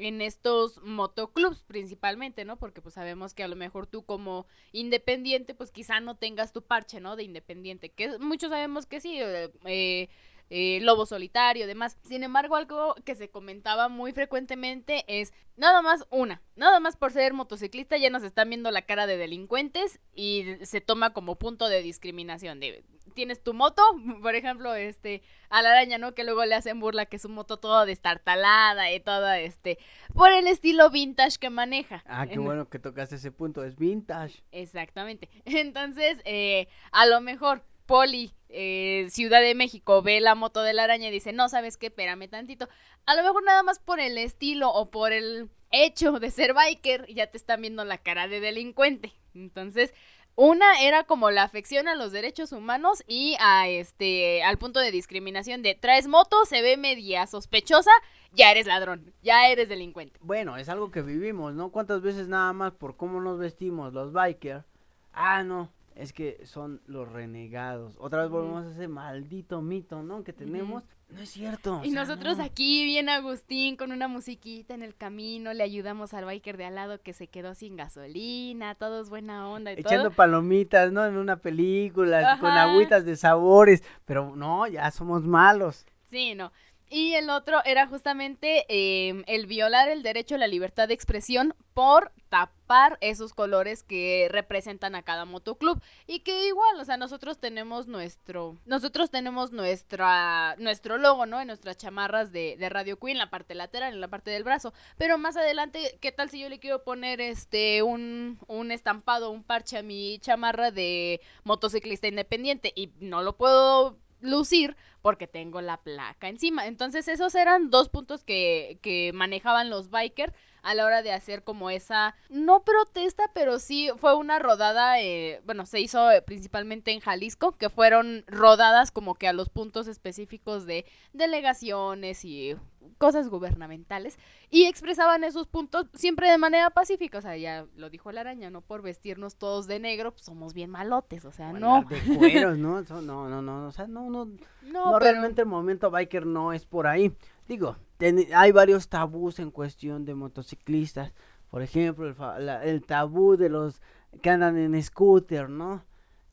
[0.00, 2.58] en estos motoclubs principalmente, ¿no?
[2.58, 6.62] Porque pues sabemos que a lo mejor tú como independiente, pues quizá no tengas tu
[6.62, 7.16] parche, ¿no?
[7.16, 10.08] De independiente, que muchos sabemos que sí, eh,
[10.50, 11.96] eh, lobo solitario, demás.
[12.02, 17.12] Sin embargo, algo que se comentaba muy frecuentemente es nada más una, nada más por
[17.12, 21.68] ser motociclista ya nos están viendo la cara de delincuentes y se toma como punto
[21.68, 22.60] de discriminación.
[22.60, 22.84] De,
[23.14, 23.82] Tienes tu moto,
[24.22, 26.14] por ejemplo, este, a la araña, ¿no?
[26.14, 29.78] Que luego le hacen burla que su moto toda destartalada y toda, este,
[30.14, 32.02] por el estilo vintage que maneja.
[32.06, 34.42] Ah, qué En- bueno que tocaste ese punto, es vintage.
[34.52, 35.28] Exactamente.
[35.44, 40.84] Entonces, eh, a lo mejor Poli, eh, Ciudad de México, ve la moto de la
[40.84, 41.88] araña y dice, no, ¿sabes qué?
[41.88, 42.68] Espérame tantito.
[43.04, 47.12] A lo mejor nada más por el estilo o por el hecho de ser biker,
[47.12, 49.12] ya te están viendo la cara de delincuente.
[49.34, 49.92] Entonces,
[50.36, 54.92] una era como la afección a los derechos humanos y a este al punto de
[54.92, 57.90] discriminación de traes moto, se ve media sospechosa,
[58.32, 60.16] ya eres ladrón, ya eres delincuente.
[60.22, 61.72] Bueno, es algo que vivimos, ¿no?
[61.72, 64.64] ¿Cuántas veces nada más por cómo nos vestimos los bikers?
[65.12, 67.94] Ah, no, es que son los renegados.
[67.98, 70.24] Otra vez volvemos a ese maldito mito, ¿no?
[70.24, 70.84] Que tenemos.
[71.08, 71.78] No es cierto.
[71.80, 72.44] o Y sea, nosotros no.
[72.44, 76.76] aquí, bien Agustín, con una musiquita en el camino, le ayudamos al biker de al
[76.76, 80.16] lado que se quedó sin gasolina, todos buena onda y Echando todo.
[80.16, 81.04] palomitas, ¿no?
[81.04, 83.82] En una película, con agüitas de sabores.
[84.04, 85.84] Pero no, ya somos malos.
[86.04, 86.52] Sí, no.
[86.92, 91.54] Y el otro era justamente eh, el violar el derecho a la libertad de expresión
[91.72, 95.80] por tapar esos colores que representan a cada motoclub.
[96.08, 101.40] Y que igual, o sea, nosotros tenemos nuestro, nosotros tenemos nuestra, nuestro logo, ¿no?
[101.40, 104.42] En nuestras chamarras de, de Radio Queen, en la parte lateral, en la parte del
[104.42, 109.30] brazo, pero más adelante, ¿qué tal si yo le quiero poner este un, un estampado,
[109.30, 115.60] un parche a mi chamarra de motociclista independiente y no lo puedo lucir porque tengo
[115.60, 116.66] la placa encima.
[116.66, 121.42] Entonces esos eran dos puntos que, que manejaban los bikers a la hora de hacer
[121.44, 126.92] como esa, no protesta, pero sí fue una rodada, eh, bueno, se hizo eh, principalmente
[126.92, 132.56] en Jalisco, que fueron rodadas como que a los puntos específicos de delegaciones y
[132.98, 134.18] cosas gubernamentales
[134.50, 138.50] y expresaban esos puntos siempre de manera pacífica, o sea, ya lo dijo la araña,
[138.50, 142.58] no por vestirnos todos de negro, pues somos bien malotes, o sea, no, De cueros,
[142.58, 142.80] ¿no?
[143.00, 143.66] No, no, no.
[143.68, 144.24] O sea, no, no.
[144.26, 147.14] no, No, pero- realmente el movimiento biker no es por ahí.
[147.50, 151.12] Digo, ten- hay varios tabús en cuestión de motociclistas.
[151.50, 153.82] Por ejemplo, el, fa- la- el tabú de los
[154.22, 155.84] que andan en scooter, ¿no?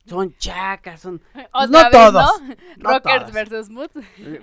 [0.05, 2.47] Son chacas, son no vez, todos, ¿no?
[2.77, 3.31] no Rockers todos.
[3.33, 3.95] versus Moods.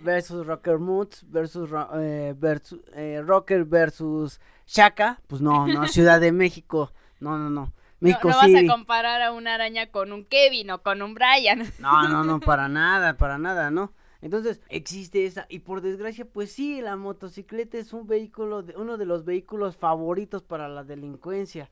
[0.03, 5.21] versus Rocker Moods versus, eh, versus eh, Rocker versus Chaka.
[5.29, 6.91] Pues no, no, Ciudad de México.
[7.21, 7.67] No, no, no.
[7.67, 8.67] No, México no vas City.
[8.67, 11.63] a comparar a una araña con un Kevin o con un Brian.
[11.79, 13.93] No, no, no, para nada, para nada, ¿no?
[14.25, 18.97] Entonces, existe esa, y por desgracia, pues sí, la motocicleta es un vehículo, de, uno
[18.97, 21.71] de los vehículos favoritos para la delincuencia.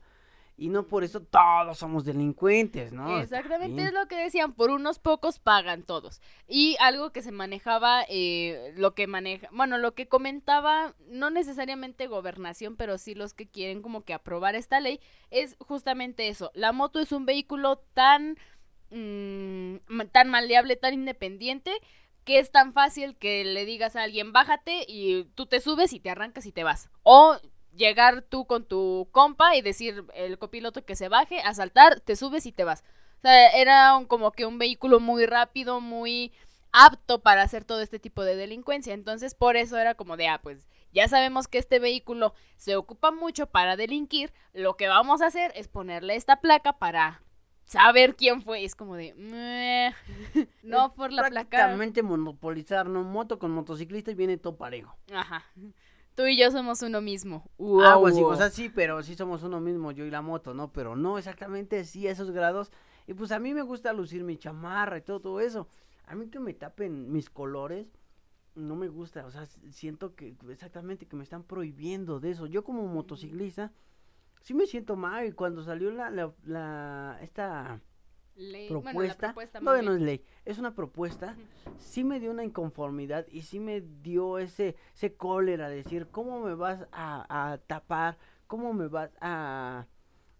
[0.55, 3.19] Y no por eso todos somos delincuentes, ¿no?
[3.19, 3.87] Exactamente bien.
[3.87, 6.21] es lo que decían, por unos pocos pagan todos.
[6.47, 12.05] Y algo que se manejaba, eh, lo que maneja, bueno, lo que comentaba, no necesariamente
[12.05, 14.99] gobernación, pero sí los que quieren como que aprobar esta ley,
[15.31, 16.51] es justamente eso.
[16.53, 18.37] La moto es un vehículo tan,
[18.91, 19.77] mm,
[20.11, 21.71] tan maleable, tan independiente,
[22.23, 25.99] que es tan fácil que le digas a alguien, bájate y tú te subes y
[25.99, 26.89] te arrancas y te vas.
[27.03, 27.37] O
[27.75, 32.15] llegar tú con tu compa y decir el copiloto que se baje, a saltar, te
[32.15, 32.83] subes y te vas.
[33.17, 36.31] O sea, era como que un vehículo muy rápido, muy
[36.71, 38.93] apto para hacer todo este tipo de delincuencia.
[38.93, 43.11] Entonces, por eso era como de, ah, pues ya sabemos que este vehículo se ocupa
[43.11, 44.33] mucho para delinquir.
[44.53, 47.21] Lo que vamos a hacer es ponerle esta placa para
[47.65, 48.61] saber quién fue.
[48.61, 49.93] Y es como de, "Meh".
[50.63, 51.49] no por la placa.
[51.49, 53.03] Prácticamente monopolizar, ¿no?
[53.03, 54.95] Moto con motociclista y viene todo parejo.
[55.13, 55.43] Ajá.
[56.15, 57.49] Tú y yo somos uno mismo.
[57.57, 58.09] Wow.
[58.11, 60.71] sí, o sea, sí, pero sí somos uno mismo, yo y la moto, ¿no?
[60.71, 62.71] Pero no exactamente sí a esos grados.
[63.07, 65.67] Y pues a mí me gusta lucir mi chamarra y todo, todo eso.
[66.05, 67.87] A mí que me tapen mis colores,
[68.53, 69.25] no me gusta.
[69.25, 72.45] O sea, siento que exactamente que me están prohibiendo de eso.
[72.45, 73.71] Yo como motociclista,
[74.43, 75.27] sí me siento mal.
[75.27, 77.81] Y cuando salió la, la, la- esta
[78.35, 79.27] Ley- bueno, propuesta,
[79.63, 81.37] todavía no es ley, es una propuesta,
[81.77, 86.55] sí me dio una inconformidad y sí me dio ese, ese cólera, decir, ¿cómo me
[86.55, 88.17] vas a, a tapar?
[88.47, 89.87] ¿Cómo me vas a,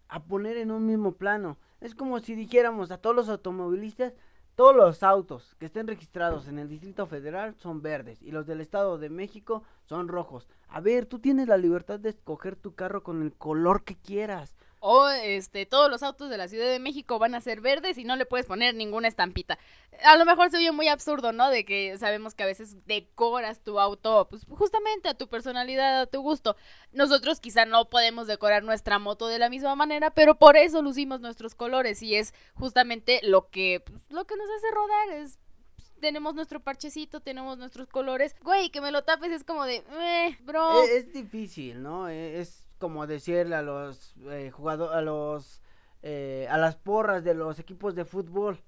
[0.08, 1.58] a poner en un mismo plano?
[1.80, 4.14] Es como si dijéramos a todos los automovilistas,
[4.54, 8.60] todos los autos que estén registrados en el Distrito Federal son verdes y los del
[8.60, 10.48] Estado de México son rojos.
[10.68, 14.53] A ver, tú tienes la libertad de escoger tu carro con el color que quieras.
[14.86, 18.04] O este, todos los autos de la Ciudad de México van a ser verdes y
[18.04, 19.58] no le puedes poner ninguna estampita.
[20.04, 21.48] A lo mejor se oye muy absurdo, ¿no?
[21.48, 26.06] De que sabemos que a veces decoras tu auto, pues justamente a tu personalidad, a
[26.06, 26.56] tu gusto.
[26.92, 31.20] Nosotros quizá no podemos decorar nuestra moto de la misma manera, pero por eso lucimos
[31.20, 35.38] nuestros colores y es justamente lo que, pues, lo que nos hace rodar, es
[35.76, 38.36] pues, tenemos nuestro parchecito, tenemos nuestros colores.
[38.42, 40.82] Güey, que me lo tapes es como de, eh, bro.
[40.84, 42.08] E- Es, difícil, ¿no?
[42.10, 44.14] E- Es como decirle a los
[44.52, 45.62] jugadores, a los,
[46.02, 48.60] eh, a las porras de los equipos de fútbol.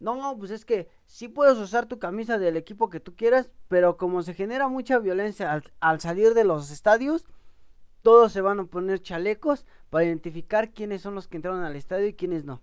[0.00, 3.96] No, pues es que sí puedes usar tu camisa del equipo que tú quieras, pero
[3.96, 7.24] como se genera mucha violencia al, al salir de los estadios,
[8.02, 12.06] todos se van a poner chalecos para identificar quiénes son los que entraron al estadio
[12.06, 12.62] y quiénes no.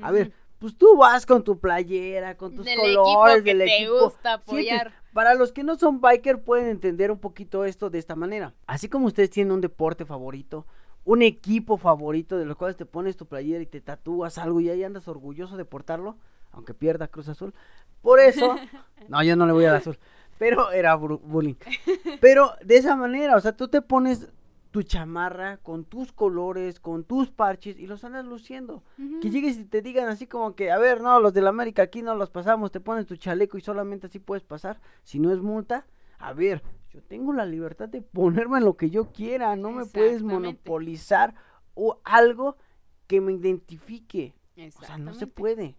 [0.00, 3.58] A ver, pues tú vas con tu playera, con tus Del colores, equipo que del
[3.68, 4.04] te equipo.
[4.04, 5.01] gusta Sientes- apoyar.
[5.12, 8.54] Para los que no son biker pueden entender un poquito esto de esta manera.
[8.66, 10.66] Así como ustedes tienen un deporte favorito,
[11.04, 14.70] un equipo favorito de los cuales te pones tu playera y te tatúas algo y
[14.70, 16.16] ahí andas orgulloso de portarlo,
[16.52, 17.54] aunque pierda Cruz Azul.
[18.00, 18.56] Por eso,
[19.08, 19.98] no, yo no le voy al azul,
[20.38, 21.54] pero era bullying.
[22.20, 24.28] Pero de esa manera, o sea, tú te pones
[24.72, 28.82] tu chamarra con tus colores, con tus parches y los andas luciendo.
[29.20, 32.02] Que llegues y te digan así como que, a ver, no, los del América aquí
[32.02, 35.40] no los pasamos, te pones tu chaleco y solamente así puedes pasar, si no es
[35.40, 35.86] multa.
[36.18, 40.22] A ver, yo tengo la libertad de ponerme lo que yo quiera, no me puedes
[40.22, 41.34] monopolizar
[41.74, 42.56] o algo
[43.06, 44.34] que me identifique.
[44.76, 45.76] O sea, no se puede.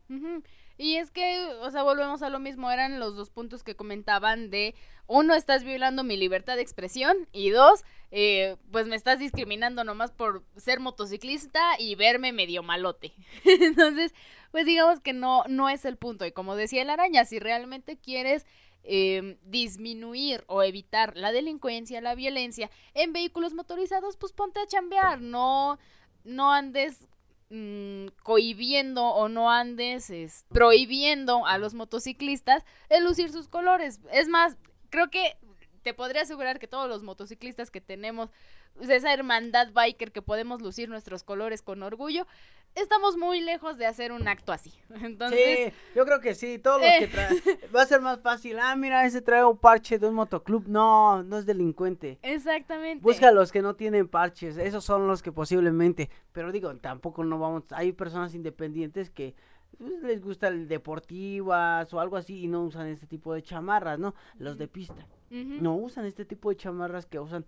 [0.83, 4.49] Y es que, o sea, volvemos a lo mismo, eran los dos puntos que comentaban
[4.49, 4.75] de,
[5.07, 10.11] uno, estás violando mi libertad de expresión y dos, eh, pues me estás discriminando nomás
[10.11, 13.13] por ser motociclista y verme medio malote.
[13.45, 14.13] Entonces,
[14.51, 16.25] pues digamos que no, no es el punto.
[16.25, 18.45] Y como decía el araña, si realmente quieres
[18.83, 25.21] eh, disminuir o evitar la delincuencia, la violencia en vehículos motorizados, pues ponte a chambear,
[25.21, 25.79] no,
[26.25, 27.07] no andes
[27.53, 33.99] mm, cohibiendo o no andes es, prohibiendo a los motociclistas el lucir sus colores.
[34.11, 34.57] Es más,
[34.89, 35.37] creo que
[35.83, 38.29] te podría asegurar que todos los motociclistas que tenemos
[38.75, 42.27] pues, esa hermandad biker que podemos lucir nuestros colores con orgullo,
[42.75, 44.73] estamos muy lejos de hacer un acto así.
[45.01, 46.97] Entonces, sí, yo creo que sí, todos los eh.
[46.99, 47.41] que traen,
[47.75, 51.23] va a ser más fácil, ah, mira, ese trae un parche de un motoclub, no,
[51.23, 52.19] no es delincuente.
[52.21, 53.03] exactamente.
[53.03, 57.23] Busca a los que no tienen parches, esos son los que posiblemente, pero digo, tampoco
[57.23, 59.35] no vamos, hay personas independientes que
[59.77, 63.99] pues, les gusta el deportivas o algo así y no usan este tipo de chamarras,
[63.99, 64.13] ¿no?
[64.37, 67.43] Los de pista, no usan este tipo de chamarras que usan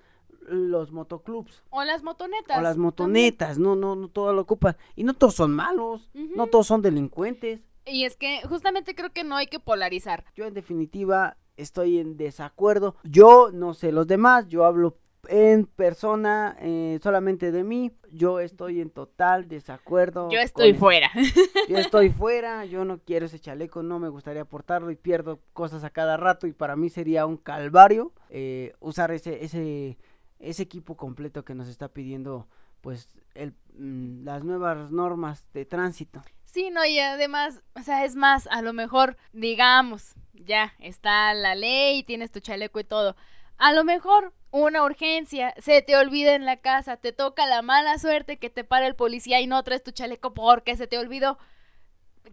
[0.47, 2.57] los motoclubs O las motonetas.
[2.57, 2.81] o las también.
[2.83, 6.81] motonetas, no, no, no todo lo ocupan y no todos son malos, no todos son
[6.81, 7.61] delincuentes.
[7.85, 10.25] Y es que justamente creo que no hay que polarizar.
[10.35, 12.95] Yo en definitiva estoy en desacuerdo.
[13.03, 17.91] Yo no sé los demás, yo hablo en persona eh, solamente de mí.
[18.11, 20.29] Yo estoy en total desacuerdo.
[20.31, 21.11] Yo estoy fuera.
[21.69, 25.83] Yo estoy fuera, yo no quiero ese chaleco, no me gustaría portarlo y pierdo cosas
[25.83, 29.97] a cada rato y para mí sería un calvario eh, usar ese, ese,
[30.39, 32.47] ese equipo completo que nos está pidiendo
[32.81, 36.23] pues el, mm, las nuevas normas de tránsito.
[36.45, 41.55] Sí, no, y además, o sea, es más, a lo mejor, digamos, ya está la
[41.55, 43.15] ley, tienes tu chaleco y todo.
[43.57, 47.97] A lo mejor una urgencia, se te olvida en la casa, te toca la mala
[47.97, 51.37] suerte que te para el policía y no traes tu chaleco porque se te olvidó.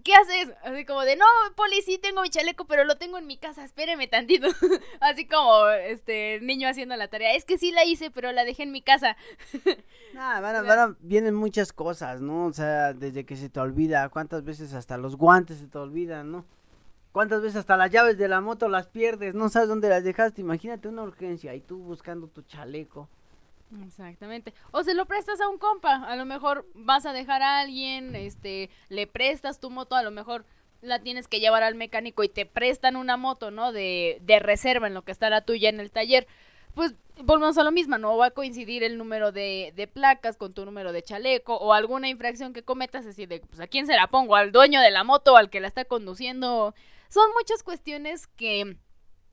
[0.04, 0.52] ¿Qué haces?
[0.64, 1.24] Así como de, no,
[1.54, 4.48] policía, tengo mi chaleco, pero lo tengo en mi casa, espéreme tantito.
[5.00, 7.34] Así como este niño haciendo la tarea.
[7.34, 9.16] Es que sí la hice, pero la dejé en mi casa.
[10.14, 12.46] Nah, van a- van a- vienen muchas cosas, ¿no?
[12.46, 16.32] O sea, desde que se te olvida, cuántas veces hasta los guantes se te olvidan,
[16.32, 16.44] ¿no?
[17.12, 20.40] Cuántas veces hasta las llaves de la moto las pierdes, no sabes dónde las dejaste.
[20.40, 23.08] Imagínate una urgencia y tú buscando tu chaleco.
[23.86, 24.52] Exactamente.
[24.70, 26.04] O se lo prestas a un compa.
[26.04, 30.10] A lo mejor vas a dejar a alguien, este, le prestas tu moto, a lo
[30.10, 30.44] mejor
[30.82, 33.72] la tienes que llevar al mecánico y te prestan una moto, ¿no?
[33.72, 36.26] De, de reserva en lo que está la tuya en el taller.
[36.74, 40.54] pues volvemos a lo mismo, no va a coincidir el número de, de placas con
[40.54, 43.94] tu número de chaleco o alguna infracción que cometas, así de, pues a quién se
[43.94, 46.74] la pongo, al dueño de la moto al que la está conduciendo.
[47.08, 48.76] Son muchas cuestiones que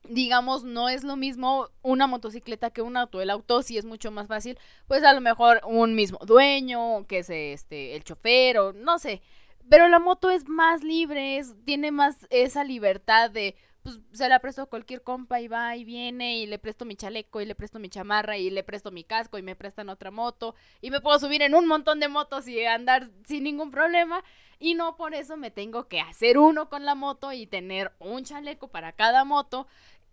[0.08, 3.20] digamos, no es lo mismo una motocicleta que un auto.
[3.20, 7.18] El auto sí es mucho más fácil, pues a lo mejor un mismo dueño, que
[7.18, 9.22] es este, el chofer o no sé.
[9.68, 14.40] Pero la moto es más libre, es, tiene más esa libertad de, pues se la
[14.40, 17.54] presto a cualquier compa y va y viene y le presto mi chaleco y le
[17.54, 21.00] presto mi chamarra y le presto mi casco y me prestan otra moto y me
[21.00, 24.22] puedo subir en un montón de motos y andar sin ningún problema
[24.60, 28.24] y no por eso me tengo que hacer uno con la moto y tener un
[28.24, 29.66] chaleco para cada moto.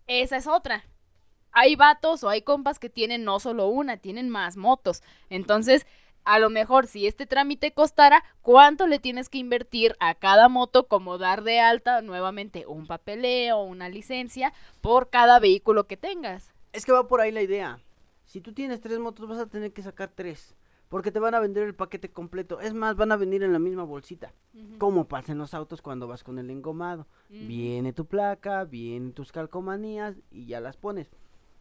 [0.06, 0.84] Esa es otra.
[1.52, 5.02] Hay vatos o hay compas que tienen no solo una, tienen más motos.
[5.28, 5.86] Entonces,
[6.28, 10.86] a lo mejor si este trámite costara, ¿cuánto le tienes que invertir a cada moto
[10.86, 14.52] como dar de alta nuevamente un papeleo, una licencia
[14.82, 16.52] por cada vehículo que tengas?
[16.74, 17.80] Es que va por ahí la idea.
[18.26, 20.54] Si tú tienes tres motos vas a tener que sacar tres.
[20.90, 22.60] Porque te van a vender el paquete completo.
[22.60, 24.32] Es más, van a venir en la misma bolsita.
[24.78, 27.06] Como pasa en los autos cuando vas con el engomado.
[27.30, 31.10] Viene tu placa, vienen tus calcomanías y ya las pones.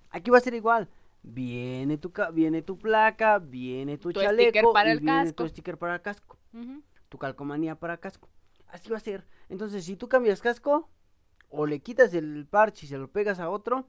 [0.10, 0.90] Aquí va a ser igual.
[1.30, 5.44] Viene tu, viene tu placa, viene tu, chaleco para y el viene casco.
[5.44, 6.38] tu sticker para el casco.
[7.10, 8.30] Tu calcomanía para casco.
[8.68, 9.26] Así va a ser.
[9.50, 10.90] Entonces, si tú cambias casco,
[11.50, 13.88] o le quitas el parche y se lo pegas a otro,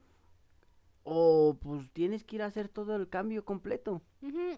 [1.04, 4.02] o pues tienes que ir a hacer todo el cambio completo.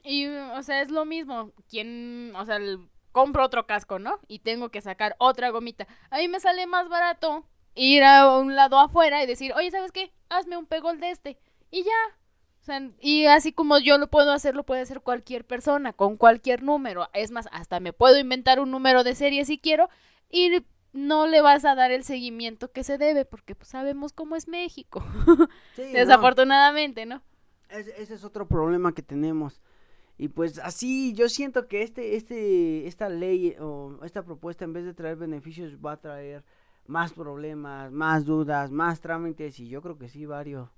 [0.02, 1.52] Y, o sea, es lo mismo.
[1.68, 4.18] Quien, o sea, el- compro otro casco, ¿no?
[4.26, 5.86] Y tengo que sacar otra gomita.
[6.10, 9.92] A mí me sale más barato ir a un lado afuera y decir, oye, ¿sabes
[9.92, 10.12] qué?
[10.28, 11.38] Hazme un pegol de este.
[11.70, 11.90] Y ya.
[12.60, 16.16] O sea, y así como yo lo puedo hacer, lo puede hacer cualquier persona, con
[16.16, 17.08] cualquier número.
[17.14, 19.88] Es más, hasta me puedo inventar un número de serie si quiero
[20.30, 24.36] y no le vas a dar el seguimiento que se debe, porque pues sabemos cómo
[24.36, 25.02] es México.
[25.74, 27.22] Sí, no, Desafortunadamente, ¿no?
[27.70, 29.60] ese, ese es otro problema que tenemos.
[30.18, 34.84] Y pues así yo siento que este, este, esta ley o esta propuesta en vez
[34.84, 36.44] de traer beneficios va a traer
[36.86, 40.68] más problemas, más dudas, más trámites y yo creo que sí varios,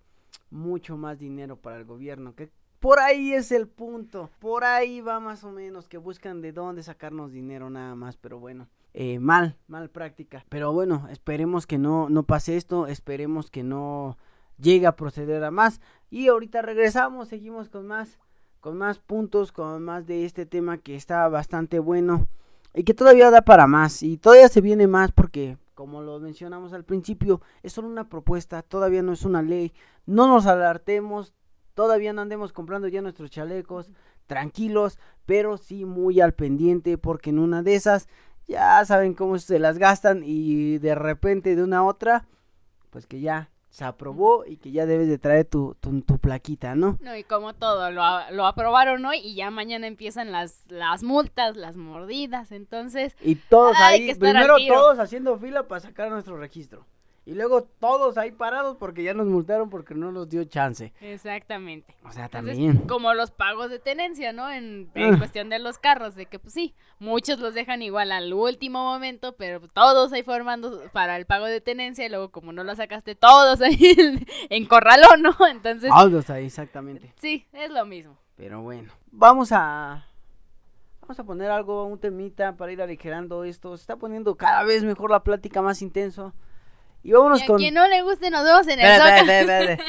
[0.51, 2.35] mucho más dinero para el gobierno.
[2.35, 6.53] Que por ahí es el punto, por ahí va más o menos que buscan de
[6.53, 8.69] dónde sacarnos dinero nada más, pero bueno.
[8.95, 10.45] eh, mal, mal práctica.
[10.49, 14.19] Pero bueno, esperemos que no, no pase esto, esperemos que no
[14.59, 15.81] llegue a proceder a más.
[16.11, 18.19] Y ahorita regresamos, seguimos con más,
[18.61, 22.27] con más puntos, con más de este tema que está bastante bueno
[22.75, 24.03] y que todavía da para más.
[24.03, 28.63] Y todavía se viene más porque, como lo mencionamos al principio, es solo una propuesta,
[28.63, 29.73] todavía no es una ley.
[30.07, 31.35] No nos alartemos,
[31.75, 33.91] todavía no andemos comprando ya nuestros chalecos,
[34.29, 38.07] tranquilos, pero sí muy al pendiente porque en una de esas
[38.47, 42.29] ya saben cómo se las gastan y de repente de una a otra,
[42.91, 46.75] pues que ya se aprobó y que ya debes de traer tu, tu, tu plaquita,
[46.75, 46.99] ¿no?
[47.01, 51.57] No, y como todo, lo, lo aprobaron hoy y ya mañana empiezan las, las multas,
[51.57, 53.17] las mordidas, entonces...
[53.23, 56.85] Y todos ahí, primero todos haciendo fila para sacar nuestro registro.
[57.25, 60.93] Y luego todos ahí parados porque ya nos multaron porque no nos dio chance.
[61.01, 61.95] Exactamente.
[62.05, 62.79] O sea, Entonces, también.
[62.89, 64.51] como los pagos de tenencia, ¿no?
[64.51, 65.19] En, en Ah.
[65.19, 69.37] cuestión de los carros, de que pues sí, muchos los dejan igual al último momento,
[69.37, 73.15] pero todos ahí formando para el pago de tenencia y luego como no lo sacaste
[73.15, 75.37] todos ahí en, en corralón, ¿no?
[75.49, 77.13] Entonces, Todos ahí, exactamente.
[77.19, 78.19] sí, es lo mismo.
[78.37, 80.07] Pero bueno, vamos a...
[81.03, 83.77] Vamos a poner algo, un temita para ir aligerando esto.
[83.77, 86.33] Se está poniendo cada vez mejor la plática, más intenso.
[87.03, 87.57] Y vámonos Y a con...
[87.59, 89.83] quien no le guste, nos vemos en el espérate.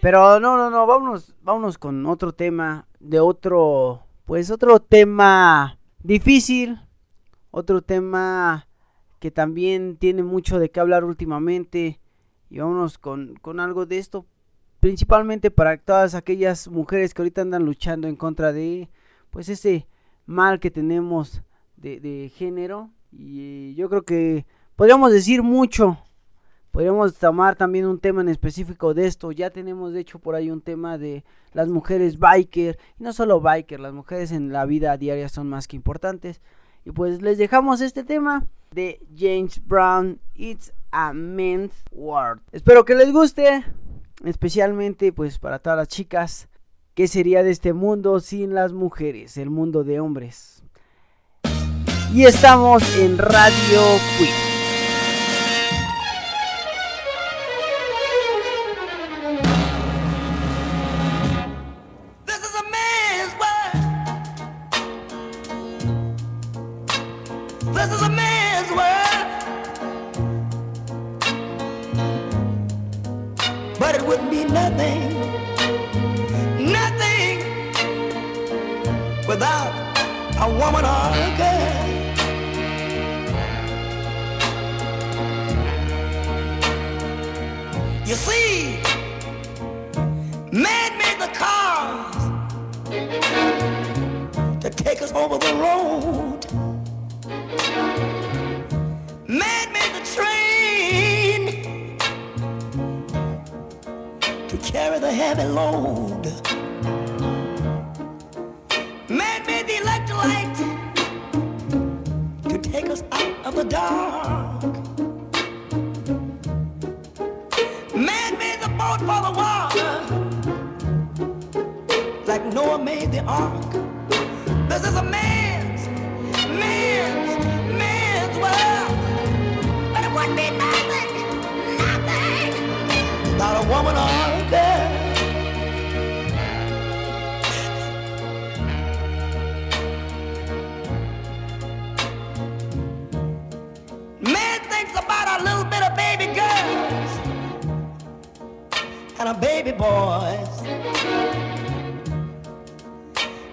[0.00, 6.80] Pero no, no, no, vámonos, vámonos con otro tema, de otro, pues otro tema difícil,
[7.50, 8.66] otro tema
[9.18, 12.00] que también tiene mucho de qué hablar últimamente.
[12.48, 14.26] Y vámonos con, con algo de esto,
[14.80, 18.88] principalmente para todas aquellas mujeres que ahorita andan luchando en contra de,
[19.28, 19.86] pues ese
[20.26, 21.42] mal que tenemos
[21.76, 22.90] de, de género.
[23.12, 24.46] Y yo creo que
[24.76, 25.98] podríamos decir mucho
[26.70, 29.32] Podríamos tomar también un tema en específico de esto.
[29.32, 32.78] Ya tenemos de hecho por ahí un tema de las mujeres biker.
[32.98, 36.40] Y no solo biker, las mujeres en la vida diaria son más que importantes.
[36.84, 40.20] Y pues les dejamos este tema de James Brown.
[40.36, 42.40] It's a men's world.
[42.52, 43.64] Espero que les guste.
[44.24, 46.48] Especialmente pues para todas las chicas.
[46.94, 49.36] ¿Qué sería de este mundo sin las mujeres?
[49.36, 50.62] El mundo de hombres.
[52.12, 53.80] Y estamos en Radio
[54.18, 54.49] Queen.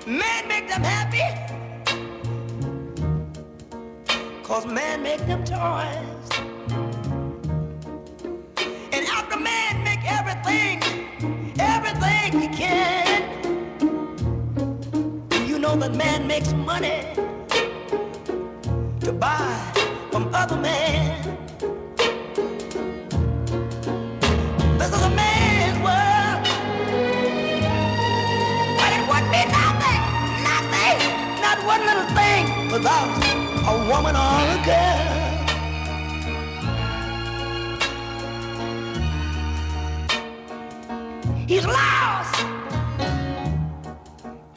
[0.08, 1.22] Man make them happy.
[4.42, 6.30] Cause man make them toys.
[8.94, 10.82] And after man make everything,
[11.60, 13.52] everything he can.
[15.28, 17.04] Do you know that man makes money
[19.02, 19.77] to buy
[32.78, 33.10] without
[33.66, 35.14] a woman or a girl.
[41.48, 42.36] He's lost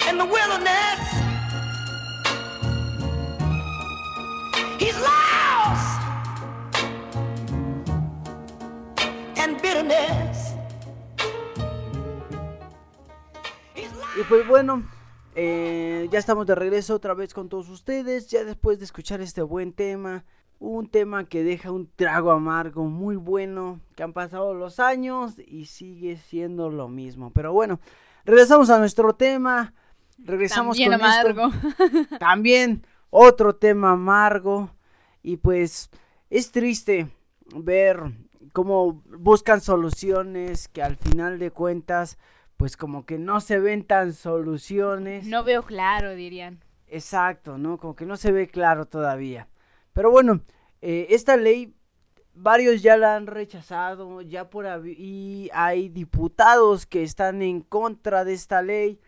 [0.06, 1.02] in the wilderness.
[4.78, 6.00] He's lost
[9.38, 10.52] and bitterness.
[13.74, 14.82] Y pues bueno,
[15.34, 19.42] eh, ya estamos de regreso otra vez con todos ustedes, ya después de escuchar este
[19.42, 20.24] buen tema,
[20.58, 25.66] un tema que deja un trago amargo muy bueno, que han pasado los años y
[25.66, 27.30] sigue siendo lo mismo.
[27.32, 27.80] Pero bueno,
[28.24, 29.72] regresamos a nuestro tema,
[30.18, 32.18] regresamos También con esto.
[32.18, 34.70] También otro tema amargo
[35.22, 35.90] y pues
[36.28, 37.08] es triste
[37.54, 38.12] ver
[38.52, 42.18] cómo buscan soluciones que al final de cuentas
[42.60, 45.24] pues como que no se ven tan soluciones.
[45.24, 46.62] No veo claro, dirían.
[46.88, 47.78] Exacto, ¿no?
[47.78, 49.48] Como que no se ve claro todavía.
[49.94, 50.42] Pero bueno,
[50.82, 51.74] eh, esta ley
[52.34, 58.34] varios ya la han rechazado, ya por ahí hay diputados que están en contra de
[58.34, 59.00] esta ley.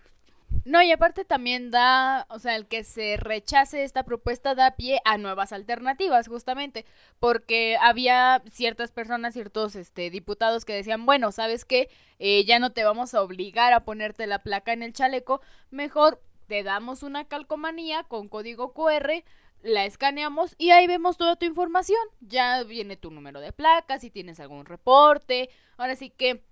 [0.64, 5.00] No, y aparte también da, o sea, el que se rechace esta propuesta da pie
[5.04, 6.86] a nuevas alternativas, justamente,
[7.18, 11.90] porque había ciertas personas, ciertos este, diputados que decían, bueno, ¿sabes qué?
[12.20, 15.40] Eh, ya no te vamos a obligar a ponerte la placa en el chaleco,
[15.70, 19.24] mejor te damos una calcomanía con código QR,
[19.62, 22.00] la escaneamos y ahí vemos toda tu información.
[22.20, 26.44] Ya viene tu número de placa, si tienes algún reporte, ahora sí que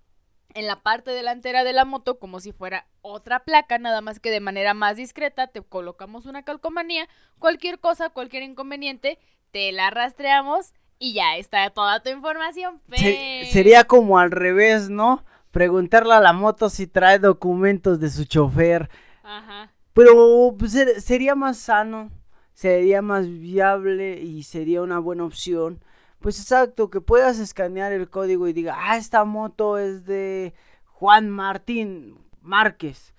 [0.54, 4.30] en la parte delantera de la moto como si fuera otra placa, nada más que
[4.30, 9.18] de manera más discreta te colocamos una calcomanía, cualquier cosa, cualquier inconveniente,
[9.52, 12.80] te la rastreamos y ya está toda tu información.
[12.94, 15.24] Se- sería como al revés, ¿no?
[15.50, 18.88] Preguntarle a la moto si trae documentos de su chofer.
[19.22, 19.72] Ajá.
[19.94, 22.10] Pero pues, ser- sería más sano,
[22.54, 25.82] sería más viable y sería una buena opción.
[26.20, 30.54] Pues exacto, que puedas escanear el código y diga, ah, esta moto es de
[30.84, 33.14] Juan Martín Márquez.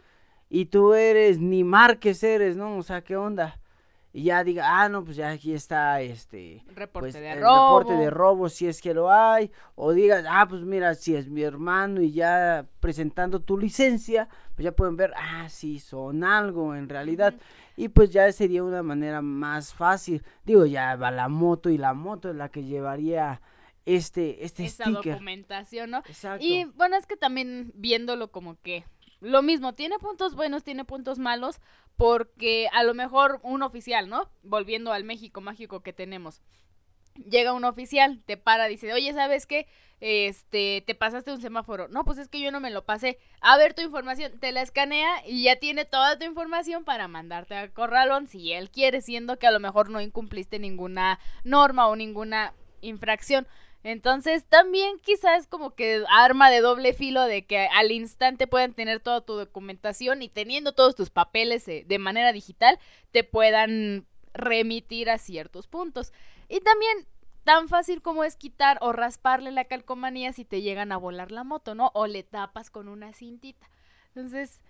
[0.49, 2.77] Y tú eres, ni Márquez eres, ¿no?
[2.77, 3.57] O sea, ¿qué onda?
[4.13, 7.79] Y ya diga, ah, no, pues ya aquí está este Reporte pues, de el robo.
[7.79, 11.29] reporte de robo si es que lo hay, o digas, ah, pues mira, si es
[11.29, 16.75] mi hermano y ya presentando tu licencia, pues ya pueden ver, ah, sí, son algo
[16.75, 17.35] en realidad,
[17.75, 21.93] y pues ya sería una manera más fácil, digo, ya va la moto y la
[21.93, 23.41] moto es la que llevaría
[23.85, 25.13] este, este Esa sticker.
[25.13, 25.99] documentación, ¿no?
[25.99, 26.45] Exacto.
[26.45, 28.85] Y bueno, es que también viéndolo como que
[29.21, 31.61] lo mismo, tiene puntos buenos, tiene puntos malos,
[31.95, 34.29] porque a lo mejor un oficial, ¿no?
[34.41, 36.41] Volviendo al México mágico que tenemos.
[37.29, 39.67] Llega un oficial, te para, dice, oye, ¿sabes qué?
[39.99, 41.87] Este, te pasaste un semáforo.
[41.87, 43.19] No, pues es que yo no me lo pasé.
[43.39, 47.55] A ver tu información, te la escanea y ya tiene toda tu información para mandarte
[47.55, 51.95] a corralón si él quiere, siendo que a lo mejor no incumpliste ninguna norma o
[51.95, 53.47] ninguna infracción.
[53.83, 58.99] Entonces también quizás como que arma de doble filo de que al instante puedan tener
[58.99, 62.77] toda tu documentación y teniendo todos tus papeles eh, de manera digital
[63.11, 66.13] te puedan remitir a ciertos puntos.
[66.51, 67.07] Y también
[67.45, 71.45] tan fácil como es quitar o rasparle la calcomanía si te llegan a volar la
[71.45, 71.91] moto, ¿no?
[71.93, 73.69] O le tapas con una cintita.
[74.07, 74.61] Entonces...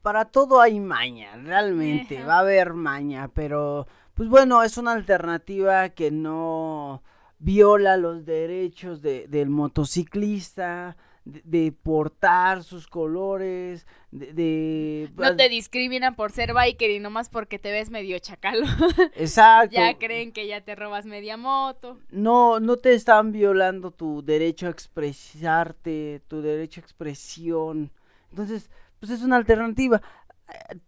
[0.00, 5.88] Para todo hay maña, realmente, va a haber maña, pero pues bueno, es una alternativa
[5.90, 7.02] que no
[7.38, 10.96] viola los derechos de, del motociclista,
[11.26, 17.72] de, portar sus colores, de, No te discriminan por ser biker y nomás porque te
[17.72, 18.64] ves medio chacalo.
[19.16, 19.74] Exacto.
[19.74, 21.98] ya creen que ya te robas media moto.
[22.10, 27.90] No, no te están violando tu derecho a expresarte, tu derecho a expresión.
[28.30, 28.70] Entonces,
[29.00, 30.00] pues es una alternativa.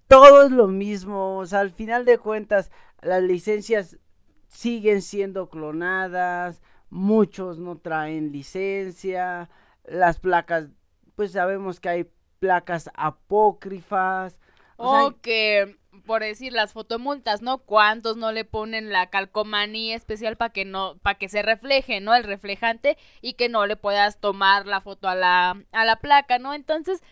[0.07, 2.71] Todo es lo mismo, o sea, al final de cuentas,
[3.03, 3.99] las licencias
[4.47, 9.51] siguen siendo clonadas, muchos no traen licencia,
[9.91, 10.69] las placas,
[11.15, 14.39] pues sabemos que hay placas apócrifas.
[14.77, 15.77] O, que,
[16.07, 17.59] por decir, las fotomultas, ¿no?
[17.59, 22.15] ¿Cuántos no le ponen la calcomanía especial para que no, para que se refleje, ¿no?
[22.15, 26.39] El reflejante y que no le puedas tomar la foto a la, a la placa,
[26.39, 26.55] ¿no?
[26.55, 27.03] Entonces,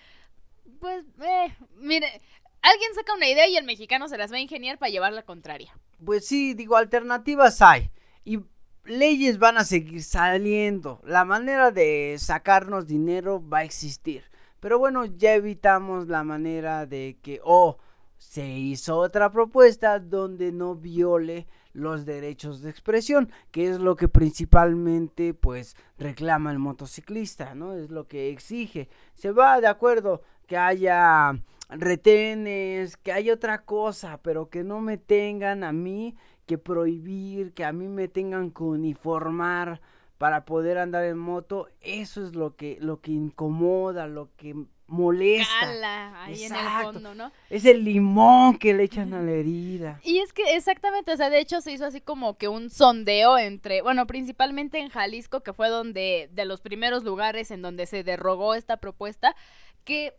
[0.78, 2.20] pues, eh, mire,
[2.62, 5.22] alguien saca una idea y el mexicano se las va a ingeniar para llevar la
[5.22, 5.76] contraria.
[6.04, 7.90] Pues sí, digo, alternativas hay.
[8.24, 8.40] Y
[8.86, 11.00] leyes van a seguir saliendo.
[11.04, 14.24] La manera de sacarnos dinero va a existir.
[14.60, 17.78] Pero bueno, ya evitamos la manera de que, oh,
[18.18, 24.08] se hizo otra propuesta donde no viole los derechos de expresión, que es lo que
[24.08, 27.74] principalmente pues reclama el motociclista, ¿no?
[27.74, 28.88] Es lo que exige.
[29.14, 34.96] Se va de acuerdo que haya retenes, que haya otra cosa, pero que no me
[34.96, 36.16] tengan a mí
[36.46, 39.80] que prohibir, que a mí me tengan que uniformar
[40.18, 44.54] para poder andar en moto, eso es lo que, lo que incomoda, lo que
[44.86, 45.52] molesta.
[45.60, 47.32] Cala ahí en el fondo, ¿no?
[47.50, 50.00] Es el limón que le echan a la herida.
[50.04, 53.36] Y es que exactamente, o sea, de hecho se hizo así como que un sondeo
[53.36, 58.02] entre, bueno, principalmente en Jalisco, que fue donde, de los primeros lugares en donde se
[58.02, 59.34] derogó esta propuesta,
[59.84, 60.14] que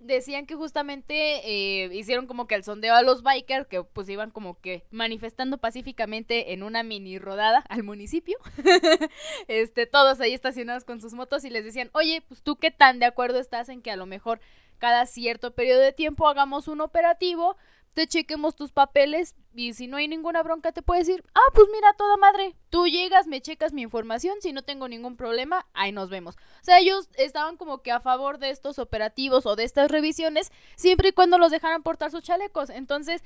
[0.00, 4.30] decían que justamente eh, hicieron como que el sondeo a los bikers que pues iban
[4.30, 8.38] como que manifestando pacíficamente en una mini rodada al municipio.
[9.48, 12.98] Este todos ahí estacionados con sus motos y les decían oye pues tú qué tan
[12.98, 14.40] de acuerdo estás en que a lo mejor
[14.78, 17.56] cada cierto periodo de tiempo hagamos un operativo
[17.94, 21.66] te chequemos tus papeles y si no hay ninguna bronca te puedes decir, ah, pues
[21.72, 25.92] mira, toda madre, tú llegas, me checas mi información, si no tengo ningún problema, ahí
[25.92, 26.36] nos vemos.
[26.36, 30.52] O sea, ellos estaban como que a favor de estos operativos o de estas revisiones,
[30.76, 32.70] siempre y cuando los dejaran portar sus chalecos.
[32.70, 33.22] Entonces,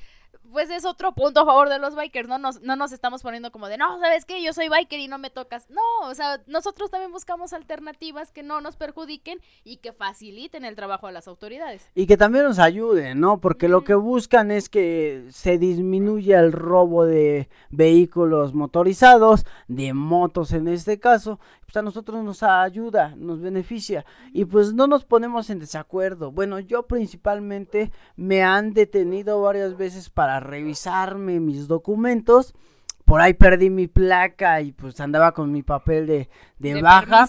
[0.51, 3.53] pues es otro punto a favor de los bikers, no nos, no nos estamos poniendo
[3.53, 4.43] como de, no, ¿sabes qué?
[4.43, 5.69] Yo soy biker y no me tocas.
[5.69, 10.75] No, o sea, nosotros también buscamos alternativas que no nos perjudiquen y que faciliten el
[10.75, 11.91] trabajo a las autoridades.
[11.95, 13.41] Y que también nos ayuden, ¿no?
[13.41, 20.53] Porque lo que buscan es que se disminuya el robo de vehículos motorizados, de motos
[20.53, 25.51] en este caso, pues a nosotros nos ayuda, nos beneficia y pues no nos ponemos
[25.51, 26.31] en desacuerdo.
[26.31, 32.55] Bueno, yo principalmente me han detenido varias veces para revisarme mis documentos.
[33.05, 37.29] Por ahí perdí mi placa y pues andaba con mi papel de, de, baja.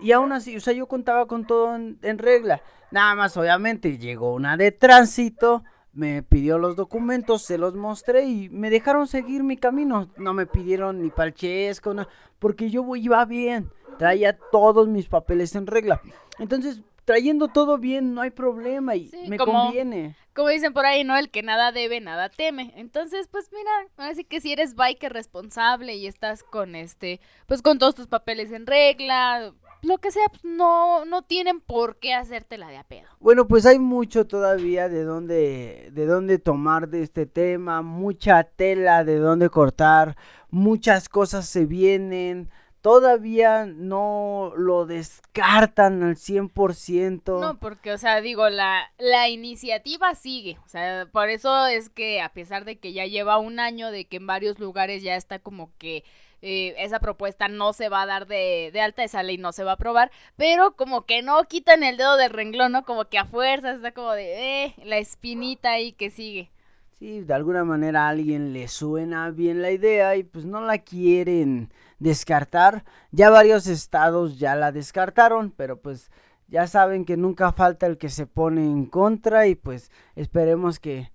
[0.00, 2.62] Y aún así, o sea, yo contaba con todo en, en regla.
[2.90, 5.62] Nada más, obviamente, llegó una de tránsito
[5.94, 10.08] me pidió los documentos, se los mostré y me dejaron seguir mi camino.
[10.16, 12.06] No me pidieron ni palchesco, no,
[12.38, 16.00] porque yo iba bien, traía todos mis papeles en regla.
[16.38, 20.16] Entonces, trayendo todo bien, no hay problema y me conviene.
[20.34, 21.16] Como dicen por ahí, ¿no?
[21.16, 22.72] El que nada debe, nada teme.
[22.76, 27.78] Entonces, pues mira, así que si eres biker responsable y estás con este, pues con
[27.78, 29.54] todos tus papeles en regla,
[29.84, 33.08] lo que sea, pues no, no tienen por qué hacértela de a pedo.
[33.20, 39.04] Bueno, pues hay mucho todavía de dónde, de dónde tomar de este tema, mucha tela
[39.04, 40.16] de dónde cortar,
[40.50, 42.50] muchas cosas se vienen,
[42.84, 47.40] todavía no lo descartan al 100%.
[47.40, 52.20] No, porque, o sea, digo, la, la iniciativa sigue, o sea, por eso es que
[52.20, 55.38] a pesar de que ya lleva un año, de que en varios lugares ya está
[55.38, 56.04] como que
[56.44, 59.74] esa propuesta no se va a dar de, alta, esa ley no se va a
[59.74, 62.84] aprobar, pero como que no quitan el dedo del renglón, ¿no?
[62.84, 66.50] Como que a fuerza está como de, eh, la espinita ahí que sigue.
[66.98, 70.78] Sí, de alguna manera a alguien le suena bien la idea y pues no la
[70.78, 72.84] quieren descartar.
[73.10, 76.10] Ya varios estados ya la descartaron, pero pues
[76.46, 81.10] ya saben que nunca falta el que se pone en contra y pues esperemos que,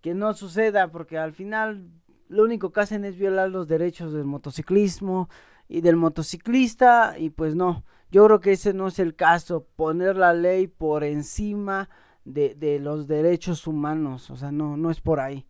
[0.00, 1.88] que no suceda porque al final
[2.32, 5.28] lo único que hacen es violar los derechos del motociclismo
[5.68, 10.16] y del motociclista y pues no, yo creo que ese no es el caso, poner
[10.16, 11.88] la ley por encima
[12.24, 15.46] de, de los derechos humanos, o sea, no, no es por ahí.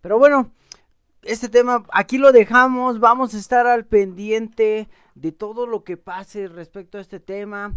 [0.00, 0.52] Pero bueno,
[1.22, 6.46] este tema aquí lo dejamos, vamos a estar al pendiente de todo lo que pase
[6.48, 7.76] respecto a este tema.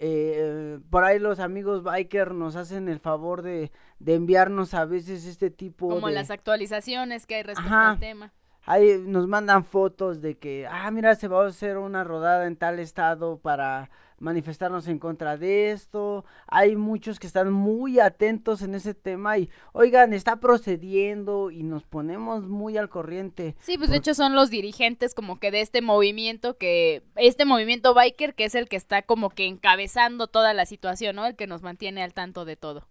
[0.00, 5.26] Eh, por ahí los amigos biker nos hacen el favor de, de enviarnos a veces
[5.26, 6.14] este tipo Como de...
[6.14, 7.90] las actualizaciones que hay respecto Ajá.
[7.90, 8.32] al tema.
[8.64, 12.54] Ahí nos mandan fotos de que, ah, mira, se va a hacer una rodada en
[12.56, 13.90] tal estado para
[14.20, 16.24] manifestarnos en contra de esto.
[16.46, 21.84] Hay muchos que están muy atentos en ese tema y, oigan, está procediendo y nos
[21.84, 23.56] ponemos muy al corriente.
[23.60, 27.94] Sí, pues de hecho son los dirigentes como que de este movimiento que, este movimiento
[27.94, 31.26] biker que es el que está como que encabezando toda la situación, ¿no?
[31.26, 32.86] El que nos mantiene al tanto de todo.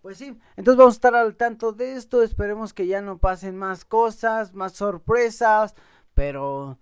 [0.00, 3.56] Pues sí, entonces vamos a estar al tanto de esto, esperemos que ya no pasen
[3.56, 5.74] más cosas, más sorpresas,
[6.14, 6.78] pero,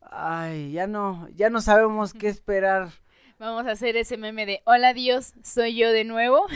[0.00, 2.90] ay, ya no, ya no sabemos qué esperar.
[3.38, 6.46] Vamos a hacer ese meme de Hola Dios, soy yo de nuevo.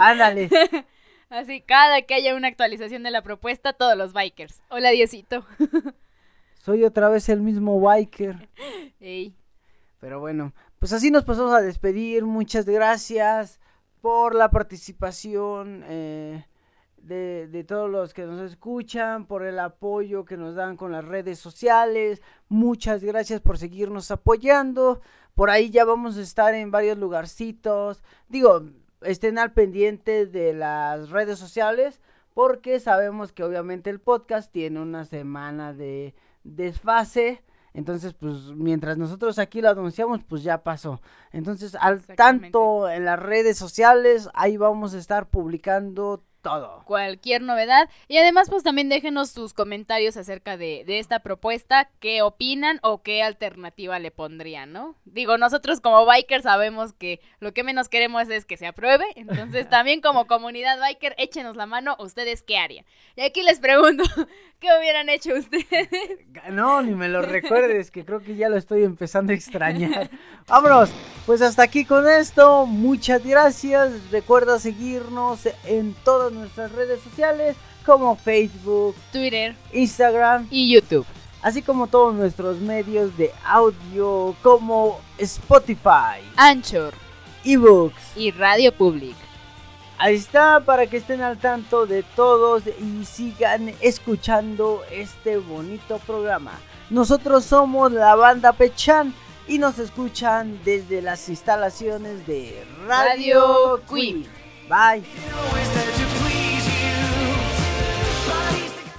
[0.00, 0.48] Ándale.
[1.28, 4.62] Así, cada que haya una actualización de la propuesta, todos los bikers.
[4.70, 5.44] Hola Diosito.
[6.58, 8.48] Soy otra vez el mismo biker.
[8.98, 9.34] Ey.
[10.00, 12.24] Pero bueno, pues así nos pasamos a despedir.
[12.24, 13.60] Muchas gracias
[14.00, 16.46] por la participación eh,
[16.96, 21.04] de, de todos los que nos escuchan, por el apoyo que nos dan con las
[21.04, 22.22] redes sociales.
[22.48, 25.02] Muchas gracias por seguirnos apoyando.
[25.36, 28.02] Por ahí ya vamos a estar en varios lugarcitos.
[28.26, 28.62] Digo,
[29.02, 32.00] estén al pendiente de las redes sociales
[32.32, 37.42] porque sabemos que obviamente el podcast tiene una semana de desfase.
[37.74, 41.02] Entonces, pues mientras nosotros aquí lo anunciamos, pues ya pasó.
[41.32, 46.82] Entonces, al tanto en las redes sociales, ahí vamos a estar publicando todo.
[46.84, 47.88] cualquier novedad.
[48.08, 53.02] Y además, pues también déjenos sus comentarios acerca de, de esta propuesta, qué opinan o
[53.02, 54.96] qué alternativa le pondrían, ¿no?
[55.04, 59.04] Digo, nosotros como bikers sabemos que lo que menos queremos es que se apruebe.
[59.16, 62.84] Entonces, también como comunidad biker, échenos la mano, ¿ustedes qué harían?
[63.16, 64.04] Y aquí les pregunto,
[64.60, 65.88] ¿qué hubieran hecho ustedes?
[66.50, 70.10] No, ni me lo recuerdes, que creo que ya lo estoy empezando a extrañar.
[70.48, 70.90] Vámonos,
[71.26, 72.66] pues hasta aquí con esto.
[72.66, 74.10] Muchas gracias.
[74.10, 81.06] Recuerda seguirnos en todas nuestras redes sociales como Facebook, Twitter Instagram, y YouTube.
[81.42, 86.92] así como todos nuestros medios de audio como Spotify, Anchor
[87.44, 88.16] ebooks.
[88.16, 89.14] y Radio Public.
[89.98, 96.52] Ahí está para que estén al tanto de todos y sigan escuchando este bonito programa.
[96.90, 99.14] Nosotros somos la banda Pechan
[99.48, 103.80] y nos escuchan desde las instalaciones de Radio.
[103.88, 104.26] Queen.
[104.68, 105.02] Bye.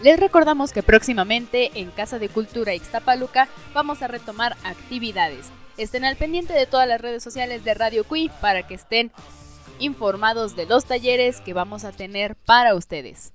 [0.02, 5.48] Les recordamos que próximamente en Casa de Cultura Ixtapaluca vamos a retomar actividades.
[5.78, 9.12] Estén al pendiente de todas las redes sociales de Radio Cui para que estén
[9.80, 13.34] informados de los talleres que vamos a tener para ustedes.